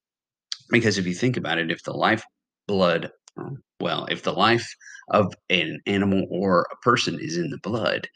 Because 0.70 0.98
if 0.98 1.06
you 1.06 1.14
think 1.14 1.36
about 1.36 1.58
it, 1.58 1.70
if 1.70 1.82
the 1.82 1.92
life 1.92 2.22
blood, 2.68 3.10
um, 3.36 3.62
well, 3.80 4.06
if 4.10 4.22
the 4.22 4.32
life 4.32 4.68
of 5.08 5.32
an 5.48 5.80
animal 5.86 6.26
or 6.30 6.66
a 6.70 6.76
person 6.84 7.18
is 7.20 7.36
in 7.36 7.50
the 7.50 7.58
blood, 7.62 8.08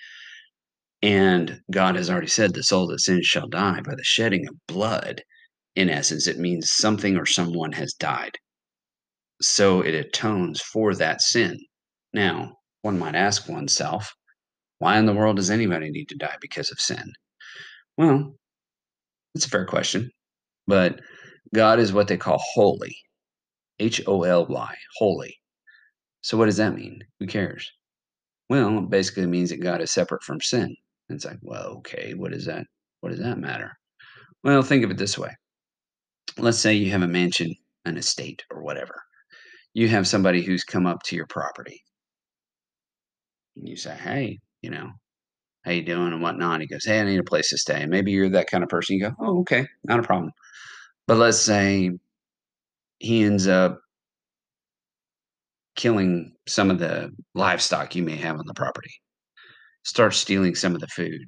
and 1.03 1.61
God 1.71 1.97
has 1.97 2.09
already 2.11 2.29
said 2.29 2.55
the 2.55 2.63
soul 2.63 2.87
that 2.89 3.01
sins 3.01 3.27
shall 3.27 3.49
die 3.49 3.81
by 3.81 3.95
the 3.95 4.05
shedding 4.05 4.47
of 4.49 4.55
blood, 4.67 5.23
in 5.77 5.91
essence, 5.91 6.27
it 6.27 6.39
means 6.39 6.71
something 6.71 7.17
or 7.17 7.27
someone 7.27 7.73
has 7.73 7.93
died. 7.95 8.39
So 9.41 9.81
it 9.81 9.95
atones 9.95 10.61
for 10.61 10.95
that 10.95 11.21
sin. 11.21 11.59
Now, 12.13 12.57
one 12.83 12.99
might 12.99 13.15
ask 13.15 13.49
oneself, 13.49 14.13
why 14.79 14.99
in 14.99 15.07
the 15.07 15.15
world 15.15 15.37
does 15.37 15.51
anybody 15.51 15.91
need 15.91 16.09
to 16.11 16.17
die 16.17 16.37
because 16.41 16.71
of 16.71 16.81
sin? 16.81 17.13
Well, 17.97 18.35
it's 19.35 19.47
a 19.47 19.51
fair 19.51 19.67
question, 19.67 20.11
but 20.67 21.01
God 21.55 21.79
is 21.79 21.93
what 21.93 22.09
they 22.09 22.17
call 22.17 22.43
holy. 22.55 22.97
H 23.81 24.01
O 24.07 24.23
L 24.23 24.47
Y, 24.47 24.75
holy. 24.97 25.37
So 26.21 26.39
what 26.39 26.47
does 26.47 26.57
that 26.59 26.75
mean? 26.75 27.01
Who 27.19 27.27
cares? 27.27 27.71
Well, 28.49 28.79
it 28.79 28.91
basically 28.91 29.27
means 29.27 29.51
that 29.51 29.63
God 29.63 29.81
is 29.81 29.91
separate 29.91 30.23
from 30.23 30.41
sin. 30.41 30.75
And 31.09 31.17
it's 31.17 31.25
like, 31.25 31.39
well, 31.43 31.77
okay, 31.79 32.15
what 32.15 32.33
does 32.33 32.47
that 32.47 32.67
what 33.01 33.11
does 33.11 33.21
that 33.21 33.39
matter? 33.39 33.73
Well, 34.43 34.63
think 34.63 34.85
of 34.85 34.91
it 34.91 34.97
this 34.97 35.19
way. 35.19 35.31
Let's 36.39 36.59
say 36.59 36.75
you 36.75 36.91
have 36.93 37.03
a 37.03 37.09
mansion, 37.09 37.55
an 37.85 37.97
estate, 37.97 38.43
or 38.51 38.63
whatever. 38.63 39.03
You 39.75 39.89
have 39.89 40.07
somebody 40.09 40.43
who's 40.43 40.65
come 40.65 40.87
up 40.87 41.03
to 41.05 41.17
your 41.17 41.27
property. 41.27 41.83
And 43.57 43.69
you 43.69 43.77
say, 43.77 43.95
Hey, 43.95 44.39
you 44.63 44.71
know, 44.71 44.91
how 45.65 45.73
you 45.73 45.83
doing 45.83 46.13
and 46.13 46.23
whatnot. 46.23 46.61
He 46.61 46.67
goes, 46.67 46.85
Hey, 46.85 47.01
I 47.01 47.05
need 47.05 47.21
a 47.21 47.25
place 47.25 47.51
to 47.51 47.59
stay. 47.59 47.83
And 47.83 47.91
maybe 47.91 48.13
you're 48.13 48.31
that 48.31 48.51
kind 48.51 48.65
of 48.65 48.71
person. 48.71 48.97
You 48.97 49.09
go, 49.09 49.15
Oh, 49.21 49.41
okay, 49.41 49.67
not 49.85 50.01
a 50.01 50.05
problem. 50.05 50.33
But 51.07 51.19
let's 51.19 51.41
say 51.41 51.91
he 52.99 53.25
ends 53.25 53.47
up 53.47 53.81
killing 55.77 56.33
some 56.47 56.71
of 56.71 56.79
the 56.79 57.11
livestock 57.35 57.95
you 57.95 58.03
may 58.03 58.17
have 58.17 58.39
on 58.39 58.47
the 58.47 58.55
property, 58.55 58.93
starts 59.83 60.17
stealing 60.17 60.55
some 60.55 60.75
of 60.75 60.81
the 60.81 60.89
food. 60.89 61.21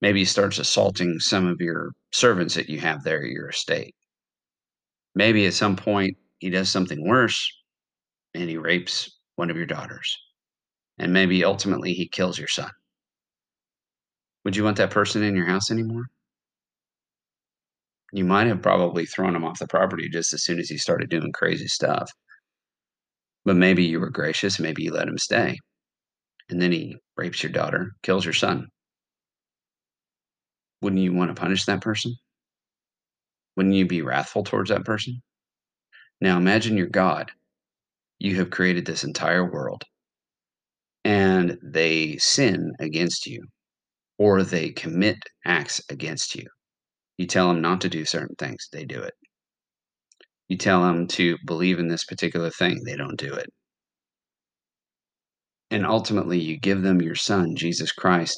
Maybe 0.00 0.20
he 0.20 0.24
starts 0.24 0.58
assaulting 0.58 1.18
some 1.18 1.46
of 1.46 1.60
your 1.60 1.92
servants 2.12 2.54
that 2.54 2.68
you 2.68 2.80
have 2.80 3.04
there 3.04 3.22
at 3.24 3.30
your 3.30 3.48
estate. 3.48 3.94
Maybe 5.14 5.46
at 5.46 5.54
some 5.54 5.76
point 5.76 6.16
he 6.42 6.50
does 6.50 6.68
something 6.68 7.06
worse 7.06 7.56
and 8.34 8.50
he 8.50 8.58
rapes 8.58 9.16
one 9.36 9.48
of 9.48 9.56
your 9.56 9.64
daughters. 9.64 10.18
And 10.98 11.12
maybe 11.12 11.44
ultimately 11.44 11.92
he 11.92 12.08
kills 12.08 12.36
your 12.36 12.48
son. 12.48 12.72
Would 14.44 14.56
you 14.56 14.64
want 14.64 14.76
that 14.78 14.90
person 14.90 15.22
in 15.22 15.36
your 15.36 15.46
house 15.46 15.70
anymore? 15.70 16.06
You 18.12 18.24
might 18.24 18.48
have 18.48 18.60
probably 18.60 19.06
thrown 19.06 19.36
him 19.36 19.44
off 19.44 19.60
the 19.60 19.68
property 19.68 20.08
just 20.08 20.32
as 20.34 20.42
soon 20.42 20.58
as 20.58 20.68
he 20.68 20.78
started 20.78 21.10
doing 21.10 21.30
crazy 21.30 21.68
stuff. 21.68 22.10
But 23.44 23.54
maybe 23.54 23.84
you 23.84 24.00
were 24.00 24.10
gracious, 24.10 24.58
maybe 24.58 24.82
you 24.82 24.92
let 24.92 25.06
him 25.06 25.18
stay. 25.18 25.56
And 26.48 26.60
then 26.60 26.72
he 26.72 26.96
rapes 27.16 27.44
your 27.44 27.52
daughter, 27.52 27.92
kills 28.02 28.24
your 28.24 28.34
son. 28.34 28.66
Wouldn't 30.80 31.02
you 31.02 31.12
want 31.12 31.34
to 31.34 31.40
punish 31.40 31.66
that 31.66 31.82
person? 31.82 32.16
Wouldn't 33.54 33.76
you 33.76 33.86
be 33.86 34.02
wrathful 34.02 34.42
towards 34.42 34.70
that 34.70 34.84
person? 34.84 35.22
Now 36.20 36.36
imagine 36.36 36.76
you're 36.76 36.86
God. 36.86 37.32
You 38.18 38.36
have 38.36 38.50
created 38.50 38.86
this 38.86 39.04
entire 39.04 39.50
world 39.50 39.84
and 41.04 41.58
they 41.62 42.16
sin 42.18 42.72
against 42.78 43.26
you 43.26 43.44
or 44.18 44.42
they 44.42 44.70
commit 44.70 45.18
acts 45.44 45.80
against 45.88 46.36
you. 46.36 46.46
You 47.18 47.26
tell 47.26 47.48
them 47.48 47.60
not 47.60 47.80
to 47.82 47.88
do 47.88 48.04
certain 48.04 48.36
things, 48.36 48.68
they 48.72 48.84
do 48.84 49.02
it. 49.02 49.14
You 50.48 50.56
tell 50.56 50.82
them 50.82 51.06
to 51.08 51.36
believe 51.46 51.78
in 51.78 51.88
this 51.88 52.04
particular 52.04 52.50
thing, 52.50 52.84
they 52.84 52.96
don't 52.96 53.18
do 53.18 53.32
it. 53.34 53.48
And 55.70 55.86
ultimately, 55.86 56.38
you 56.38 56.58
give 56.58 56.82
them 56.82 57.00
your 57.00 57.14
son, 57.14 57.56
Jesus 57.56 57.92
Christ, 57.92 58.36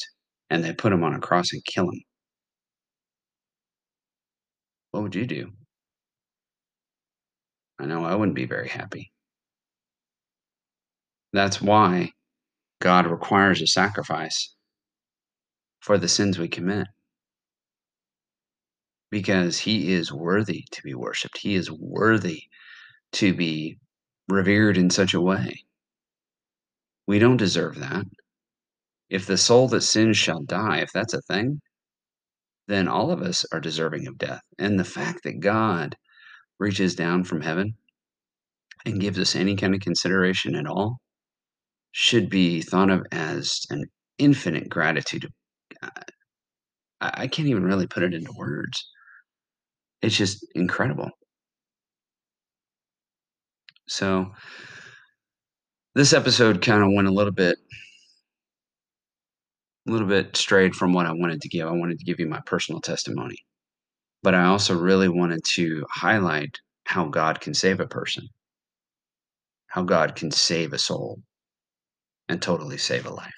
and 0.50 0.62
they 0.62 0.72
put 0.72 0.92
him 0.92 1.02
on 1.02 1.14
a 1.14 1.20
cross 1.20 1.52
and 1.52 1.64
kill 1.64 1.84
him. 1.84 2.00
What 4.92 5.02
would 5.02 5.14
you 5.14 5.26
do? 5.26 5.52
I 7.78 7.87
know 7.87 8.04
I 8.04 8.14
wouldn't 8.14 8.37
be 8.37 8.46
very 8.46 8.68
happy. 8.68 9.12
That's 11.32 11.60
why 11.60 12.12
God 12.80 13.06
requires 13.06 13.60
a 13.60 13.66
sacrifice 13.66 14.54
for 15.80 15.98
the 15.98 16.08
sins 16.08 16.38
we 16.38 16.48
commit. 16.48 16.87
Because 19.10 19.58
he 19.58 19.92
is 19.92 20.12
worthy 20.12 20.64
to 20.72 20.82
be 20.82 20.94
worshiped, 20.94 21.38
he 21.38 21.54
is 21.54 21.70
worthy 21.70 22.42
to 23.12 23.34
be 23.34 23.78
revered 24.28 24.76
in 24.76 24.90
such 24.90 25.14
a 25.14 25.20
way. 25.20 25.64
We 27.06 27.18
don't 27.18 27.37
deserve 27.37 27.78
that. 27.80 28.06
If 29.10 29.26
the 29.26 29.37
soul 29.37 29.68
that 29.68 29.82
sins 29.82 30.16
shall 30.16 30.42
die, 30.42 30.78
if 30.78 30.90
that's 30.92 31.14
a 31.14 31.22
thing, 31.22 31.60
then 32.66 32.88
all 32.88 33.10
of 33.10 33.22
us 33.22 33.44
are 33.52 33.60
deserving 33.60 34.06
of 34.06 34.18
death. 34.18 34.42
And 34.58 34.78
the 34.78 34.84
fact 34.84 35.22
that 35.24 35.40
God 35.40 35.96
reaches 36.58 36.94
down 36.94 37.24
from 37.24 37.40
heaven 37.40 37.74
and 38.84 39.00
gives 39.00 39.18
us 39.18 39.36
any 39.36 39.56
kind 39.56 39.74
of 39.74 39.80
consideration 39.80 40.54
at 40.54 40.66
all 40.66 40.98
should 41.92 42.28
be 42.28 42.60
thought 42.60 42.90
of 42.90 43.02
as 43.12 43.60
an 43.70 43.84
infinite 44.18 44.68
gratitude. 44.68 45.28
Uh, 45.82 45.88
I 47.00 47.26
can't 47.26 47.48
even 47.48 47.64
really 47.64 47.86
put 47.86 48.02
it 48.02 48.14
into 48.14 48.32
words. 48.36 48.90
It's 50.02 50.16
just 50.16 50.46
incredible. 50.54 51.10
So, 53.86 54.32
this 55.94 56.12
episode 56.12 56.62
kind 56.62 56.82
of 56.82 56.90
went 56.92 57.08
a 57.08 57.12
little 57.12 57.32
bit 57.32 57.56
a 59.86 59.90
little 59.92 60.08
bit 60.08 60.36
strayed 60.36 60.74
from 60.74 60.92
what 60.92 61.06
I 61.06 61.12
wanted 61.12 61.42
to 61.42 61.48
give. 61.48 61.68
I 61.68 61.72
wanted 61.72 61.98
to 61.98 62.04
give 62.04 62.18
you 62.18 62.26
my 62.26 62.40
personal 62.46 62.80
testimony. 62.80 63.36
But 64.24 64.34
I 64.34 64.44
also 64.44 64.74
really 64.74 65.10
wanted 65.10 65.44
to 65.56 65.84
highlight 65.90 66.58
how 66.87 67.08
God 67.08 67.42
can 67.42 67.52
save 67.52 67.78
a 67.78 67.87
person, 67.87 68.26
how 69.66 69.82
God 69.82 70.16
can 70.16 70.30
save 70.30 70.72
a 70.72 70.78
soul, 70.78 71.20
and 72.30 72.40
totally 72.40 72.78
save 72.78 73.04
a 73.04 73.10
life. 73.10 73.30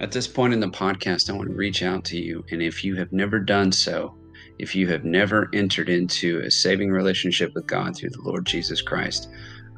At 0.00 0.10
this 0.10 0.26
point 0.26 0.54
in 0.54 0.60
the 0.60 0.68
podcast, 0.68 1.28
I 1.28 1.34
want 1.34 1.50
to 1.50 1.54
reach 1.54 1.82
out 1.82 2.02
to 2.06 2.18
you. 2.18 2.46
And 2.50 2.62
if 2.62 2.82
you 2.82 2.96
have 2.96 3.12
never 3.12 3.38
done 3.38 3.72
so, 3.72 4.16
if 4.58 4.74
you 4.74 4.88
have 4.88 5.04
never 5.04 5.50
entered 5.52 5.90
into 5.90 6.40
a 6.40 6.50
saving 6.50 6.90
relationship 6.90 7.52
with 7.54 7.66
God 7.66 7.94
through 7.94 8.10
the 8.10 8.22
Lord 8.22 8.46
Jesus 8.46 8.80
Christ, 8.80 9.28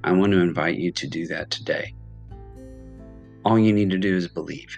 I 0.05 0.13
want 0.13 0.31
to 0.31 0.39
invite 0.39 0.79
you 0.79 0.93
to 0.93 1.09
do 1.09 1.27
that 1.27 1.51
today. 1.51 1.97
All 3.47 3.61
you 3.61 3.73
need 3.73 3.91
to 3.91 3.99
do 3.99 4.17
is 4.17 4.27
believe. 4.27 4.77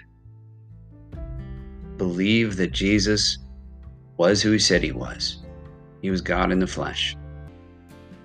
Believe 1.97 2.55
that 2.57 2.71
Jesus 2.71 3.39
was 4.17 4.43
who 4.43 4.51
he 4.51 4.59
said 4.59 4.83
he 4.83 4.91
was. 4.91 5.39
He 6.03 6.11
was 6.11 6.21
God 6.21 6.51
in 6.51 6.59
the 6.59 6.67
flesh. 6.67 7.17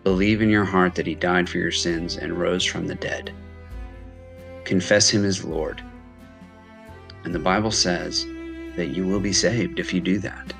Believe 0.02 0.42
in 0.42 0.50
your 0.50 0.66
heart 0.66 0.96
that 0.96 1.06
he 1.06 1.14
died 1.14 1.48
for 1.48 1.56
your 1.56 1.70
sins 1.70 2.18
and 2.18 2.38
rose 2.38 2.62
from 2.62 2.86
the 2.86 2.94
dead. 2.94 3.32
Confess 4.64 5.08
him 5.08 5.24
as 5.24 5.46
Lord. 5.46 5.82
And 7.24 7.34
the 7.34 7.38
Bible 7.38 7.70
says 7.70 8.26
that 8.76 8.90
you 8.94 9.06
will 9.06 9.20
be 9.20 9.32
saved 9.32 9.78
if 9.78 9.94
you 9.94 10.00
do 10.02 10.18
that. 10.18 10.52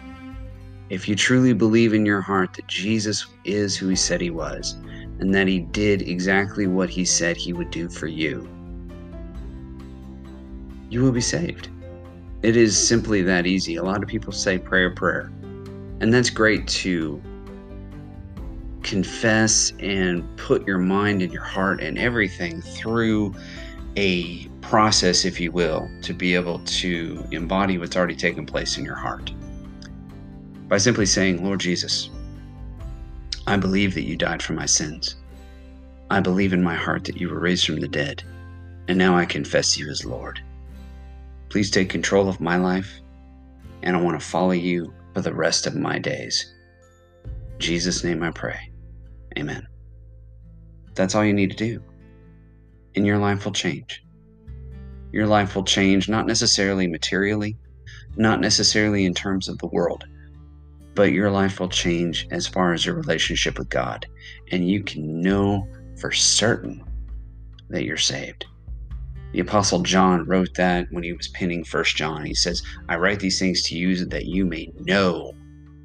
If 0.89 1.07
you 1.07 1.15
truly 1.15 1.53
believe 1.53 1.93
in 1.93 2.07
your 2.07 2.23
heart 2.23 2.55
that 2.55 2.69
Jesus 2.69 3.27
is 3.45 3.77
who 3.77 3.89
he 3.89 3.97
said 3.97 4.23
he 4.23 4.31
was, 4.31 4.77
and 5.21 5.35
that 5.35 5.47
he 5.47 5.61
did 5.61 6.09
exactly 6.09 6.67
what 6.67 6.89
he 6.89 7.05
said 7.05 7.37
he 7.37 7.53
would 7.53 7.71
do 7.71 7.91
for 7.91 8.07
you, 8.07 8.49
you 10.91 11.03
will 11.03 11.13
be 11.13 11.21
saved. 11.21 11.69
It 12.43 12.57
is 12.57 12.77
simply 12.77 13.23
that 13.23 13.47
easy. 13.47 13.77
A 13.77 13.83
lot 13.83 14.03
of 14.03 14.09
people 14.09 14.33
say 14.33 14.59
prayer, 14.59 14.91
prayer. 14.91 15.33
And 16.01 16.13
that's 16.13 16.31
great 16.31 16.69
to 16.69 17.23
confess 18.83 19.73
and 19.81 20.25
put 20.37 20.67
your 20.67 20.79
mind 20.79 21.23
and 21.23 21.33
your 21.33 21.43
heart 21.43 21.81
and 21.81 21.99
everything 21.99 22.61
through 22.61 23.35
a 23.97 24.47
process, 24.61 25.25
if 25.25 25.41
you 25.41 25.51
will, 25.53 25.89
to 26.03 26.13
be 26.13 26.35
able 26.35 26.59
to 26.61 27.25
embody 27.31 27.79
what's 27.79 27.97
already 27.97 28.17
taken 28.17 28.45
place 28.45 28.77
in 28.77 28.85
your 28.85 28.97
heart. 28.97 29.33
By 30.69 30.79
simply 30.79 31.07
saying, 31.07 31.45
Lord 31.45 31.61
Jesus, 31.61 32.11
I 33.47 33.57
believe 33.57 33.95
that 33.95 34.03
you 34.03 34.17
died 34.17 34.43
for 34.43 34.53
my 34.53 34.67
sins. 34.67 35.17
I 36.11 36.21
believe 36.21 36.53
in 36.53 36.63
my 36.63 36.75
heart 36.75 37.05
that 37.05 37.19
you 37.19 37.29
were 37.29 37.39
raised 37.39 37.67
from 37.67 37.81
the 37.81 37.89
dead. 37.89 38.23
And 38.89 38.99
now 38.99 39.17
I 39.17 39.25
confess 39.25 39.79
you 39.79 39.89
as 39.91 40.05
Lord. 40.05 40.43
Please 41.55 41.71
take 41.71 41.89
control 41.89 42.29
of 42.29 42.41
my 42.41 42.57
life, 42.57 43.01
and 43.85 43.95
I 43.95 44.01
want 44.01 44.19
to 44.19 44.27
follow 44.27 44.51
you 44.51 44.93
for 45.13 45.21
the 45.21 45.33
rest 45.33 45.69
of 45.69 45.77
my 45.77 46.01
days. 46.01 46.53
In 47.25 47.61
Jesus' 47.61 48.03
name 48.03 48.25
I 48.25 48.33
pray. 48.33 48.73
Amen. 49.39 49.65
That's 50.97 51.15
all 51.15 51.25
you 51.25 51.33
need 51.33 51.53
to 51.53 51.57
do, 51.57 51.81
and 52.97 53.07
your 53.07 53.19
life 53.19 53.45
will 53.45 53.53
change. 53.53 54.03
Your 55.13 55.29
life 55.29 55.55
will 55.55 55.63
change 55.63 56.09
not 56.09 56.27
necessarily 56.27 56.89
materially, 56.89 57.57
not 58.17 58.41
necessarily 58.41 59.05
in 59.05 59.15
terms 59.15 59.49
of 59.49 59.57
the 59.59 59.69
world, 59.69 60.03
but 60.97 61.13
your 61.13 61.31
life 61.31 61.61
will 61.61 61.69
change 61.69 62.27
as 62.33 62.49
far 62.49 62.73
as 62.73 62.85
your 62.85 62.97
relationship 62.97 63.61
with 63.61 63.69
God. 63.69 64.09
And 64.51 64.69
you 64.69 64.83
can 64.83 65.21
know 65.21 65.69
for 66.01 66.11
certain 66.11 66.83
that 67.69 67.85
you're 67.85 67.97
saved. 67.97 68.45
The 69.35 69.41
Apostle 69.41 69.83
John 69.83 70.25
wrote 70.27 70.55
that 70.55 70.87
when 70.93 71.03
he 71.03 71.13
was 71.13 71.27
penning 71.27 71.65
First 71.65 71.97
John. 71.97 72.25
He 72.25 72.35
says, 72.35 72.63
I 72.89 72.95
write 72.95 73.19
these 73.19 73.37
things 73.37 73.65
to 73.65 73.77
you 73.77 74.05
that 74.05 74.27
you 74.27 74.47
may 74.47 74.71
know 74.79 75.33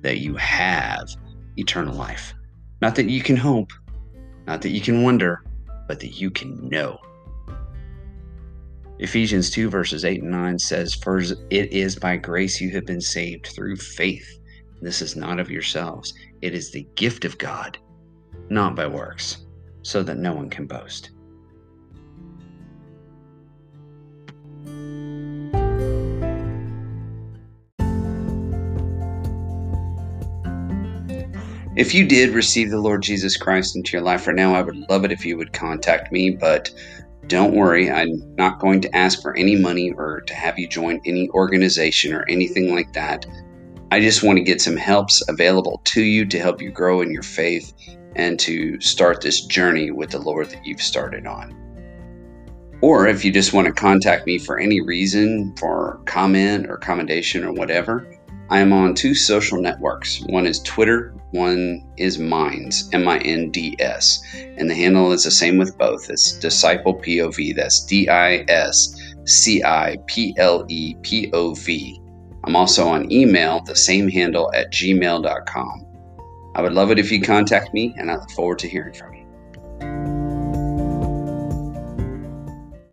that 0.01 0.19
you 0.19 0.35
have 0.35 1.09
eternal 1.57 1.95
life. 1.95 2.35
Not 2.79 2.93
that 2.93 3.09
you 3.09 3.23
can 3.23 3.35
hope, 3.35 3.71
not 4.45 4.61
that 4.61 4.69
you 4.69 4.81
can 4.81 5.01
wonder, 5.01 5.41
but 5.87 5.99
that 5.99 6.21
you 6.21 6.29
can 6.29 6.69
know. 6.69 6.99
Ephesians 8.99 9.49
2, 9.49 9.67
verses 9.67 10.05
8 10.05 10.21
and 10.21 10.29
9 10.29 10.59
says, 10.59 10.93
For 10.93 11.17
it 11.17 11.73
is 11.73 11.95
by 11.95 12.17
grace 12.17 12.61
you 12.61 12.69
have 12.69 12.85
been 12.85 13.01
saved 13.01 13.47
through 13.47 13.77
faith. 13.77 14.29
This 14.79 15.01
is 15.01 15.15
not 15.15 15.39
of 15.39 15.49
yourselves, 15.49 16.13
it 16.43 16.53
is 16.53 16.69
the 16.69 16.87
gift 16.93 17.25
of 17.25 17.39
God, 17.39 17.79
not 18.51 18.75
by 18.75 18.85
works, 18.85 19.47
so 19.81 20.03
that 20.03 20.19
no 20.19 20.33
one 20.33 20.51
can 20.51 20.67
boast. 20.67 21.09
If 31.75 31.93
you 31.93 32.07
did 32.07 32.31
receive 32.31 32.71
the 32.71 32.81
Lord 32.81 33.03
Jesus 33.03 33.37
Christ 33.37 33.75
into 33.75 33.91
your 33.93 34.01
life 34.01 34.25
right 34.25 34.35
now, 34.35 34.55
I 34.55 34.63
would 34.63 34.89
love 34.89 35.05
it 35.05 35.11
if 35.11 35.23
you 35.23 35.37
would 35.37 35.53
contact 35.53 36.11
me, 36.11 36.31
but 36.31 36.71
don't 37.27 37.53
worry, 37.53 37.91
I'm 37.91 38.23
not 38.35 38.59
going 38.59 38.81
to 38.81 38.95
ask 38.95 39.21
for 39.21 39.37
any 39.37 39.55
money 39.55 39.91
or 39.91 40.21
to 40.21 40.33
have 40.33 40.57
you 40.57 40.67
join 40.67 40.99
any 41.05 41.29
organization 41.29 42.11
or 42.11 42.25
anything 42.27 42.73
like 42.73 42.91
that. 42.93 43.27
I 43.91 43.99
just 43.99 44.23
want 44.23 44.37
to 44.37 44.43
get 44.43 44.61
some 44.61 44.77
helps 44.77 45.21
available 45.29 45.79
to 45.85 46.01
you 46.01 46.25
to 46.25 46.39
help 46.39 46.59
you 46.59 46.71
grow 46.71 47.01
in 47.01 47.11
your 47.11 47.23
faith 47.23 47.71
and 48.15 48.39
to 48.39 48.81
start 48.81 49.21
this 49.21 49.41
journey 49.41 49.91
with 49.91 50.09
the 50.09 50.19
Lord 50.19 50.49
that 50.49 50.65
you've 50.65 50.81
started 50.81 51.27
on. 51.27 51.55
Or 52.81 53.05
if 53.05 53.23
you 53.23 53.31
just 53.31 53.53
want 53.53 53.67
to 53.67 53.73
contact 53.73 54.25
me 54.25 54.39
for 54.39 54.57
any 54.57 54.81
reason, 54.81 55.53
for 55.55 56.01
comment 56.05 56.67
or 56.67 56.77
commendation 56.77 57.43
or 57.43 57.51
whatever, 57.51 58.11
I 58.49 58.59
am 58.59 58.73
on 58.73 58.95
two 58.95 59.13
social 59.13 59.61
networks. 59.61 60.21
One 60.25 60.47
is 60.47 60.59
Twitter, 60.61 61.13
one 61.31 61.85
is 61.97 62.17
Minds, 62.17 62.89
M 62.93 63.07
I 63.07 63.19
N 63.19 63.51
D 63.51 63.75
S. 63.79 64.23
And 64.57 64.67
the 64.67 64.73
handle 64.73 65.11
is 65.11 65.23
the 65.23 65.31
same 65.31 65.59
with 65.59 65.77
both. 65.77 66.09
It's 66.09 66.31
Disciple 66.31 66.95
POV. 66.95 67.55
That's 67.55 67.85
D 67.85 68.09
I 68.09 68.45
S 68.47 68.95
C 69.25 69.63
I 69.63 69.97
P 70.07 70.33
L 70.37 70.65
E 70.67 70.95
P 71.03 71.29
O 71.33 71.53
V. 71.53 72.01
I'm 72.43 72.55
also 72.55 72.87
on 72.87 73.11
email, 73.11 73.61
the 73.61 73.75
same 73.75 74.09
handle 74.09 74.51
at 74.55 74.71
gmail.com. 74.71 75.85
I 76.55 76.61
would 76.63 76.73
love 76.73 76.89
it 76.89 76.97
if 76.97 77.11
you 77.11 77.21
contact 77.21 77.73
me, 77.73 77.93
and 77.97 78.09
I 78.09 78.15
look 78.15 78.31
forward 78.31 78.57
to 78.59 78.67
hearing 78.67 78.93
from 78.93 79.13
you. 79.13 80.28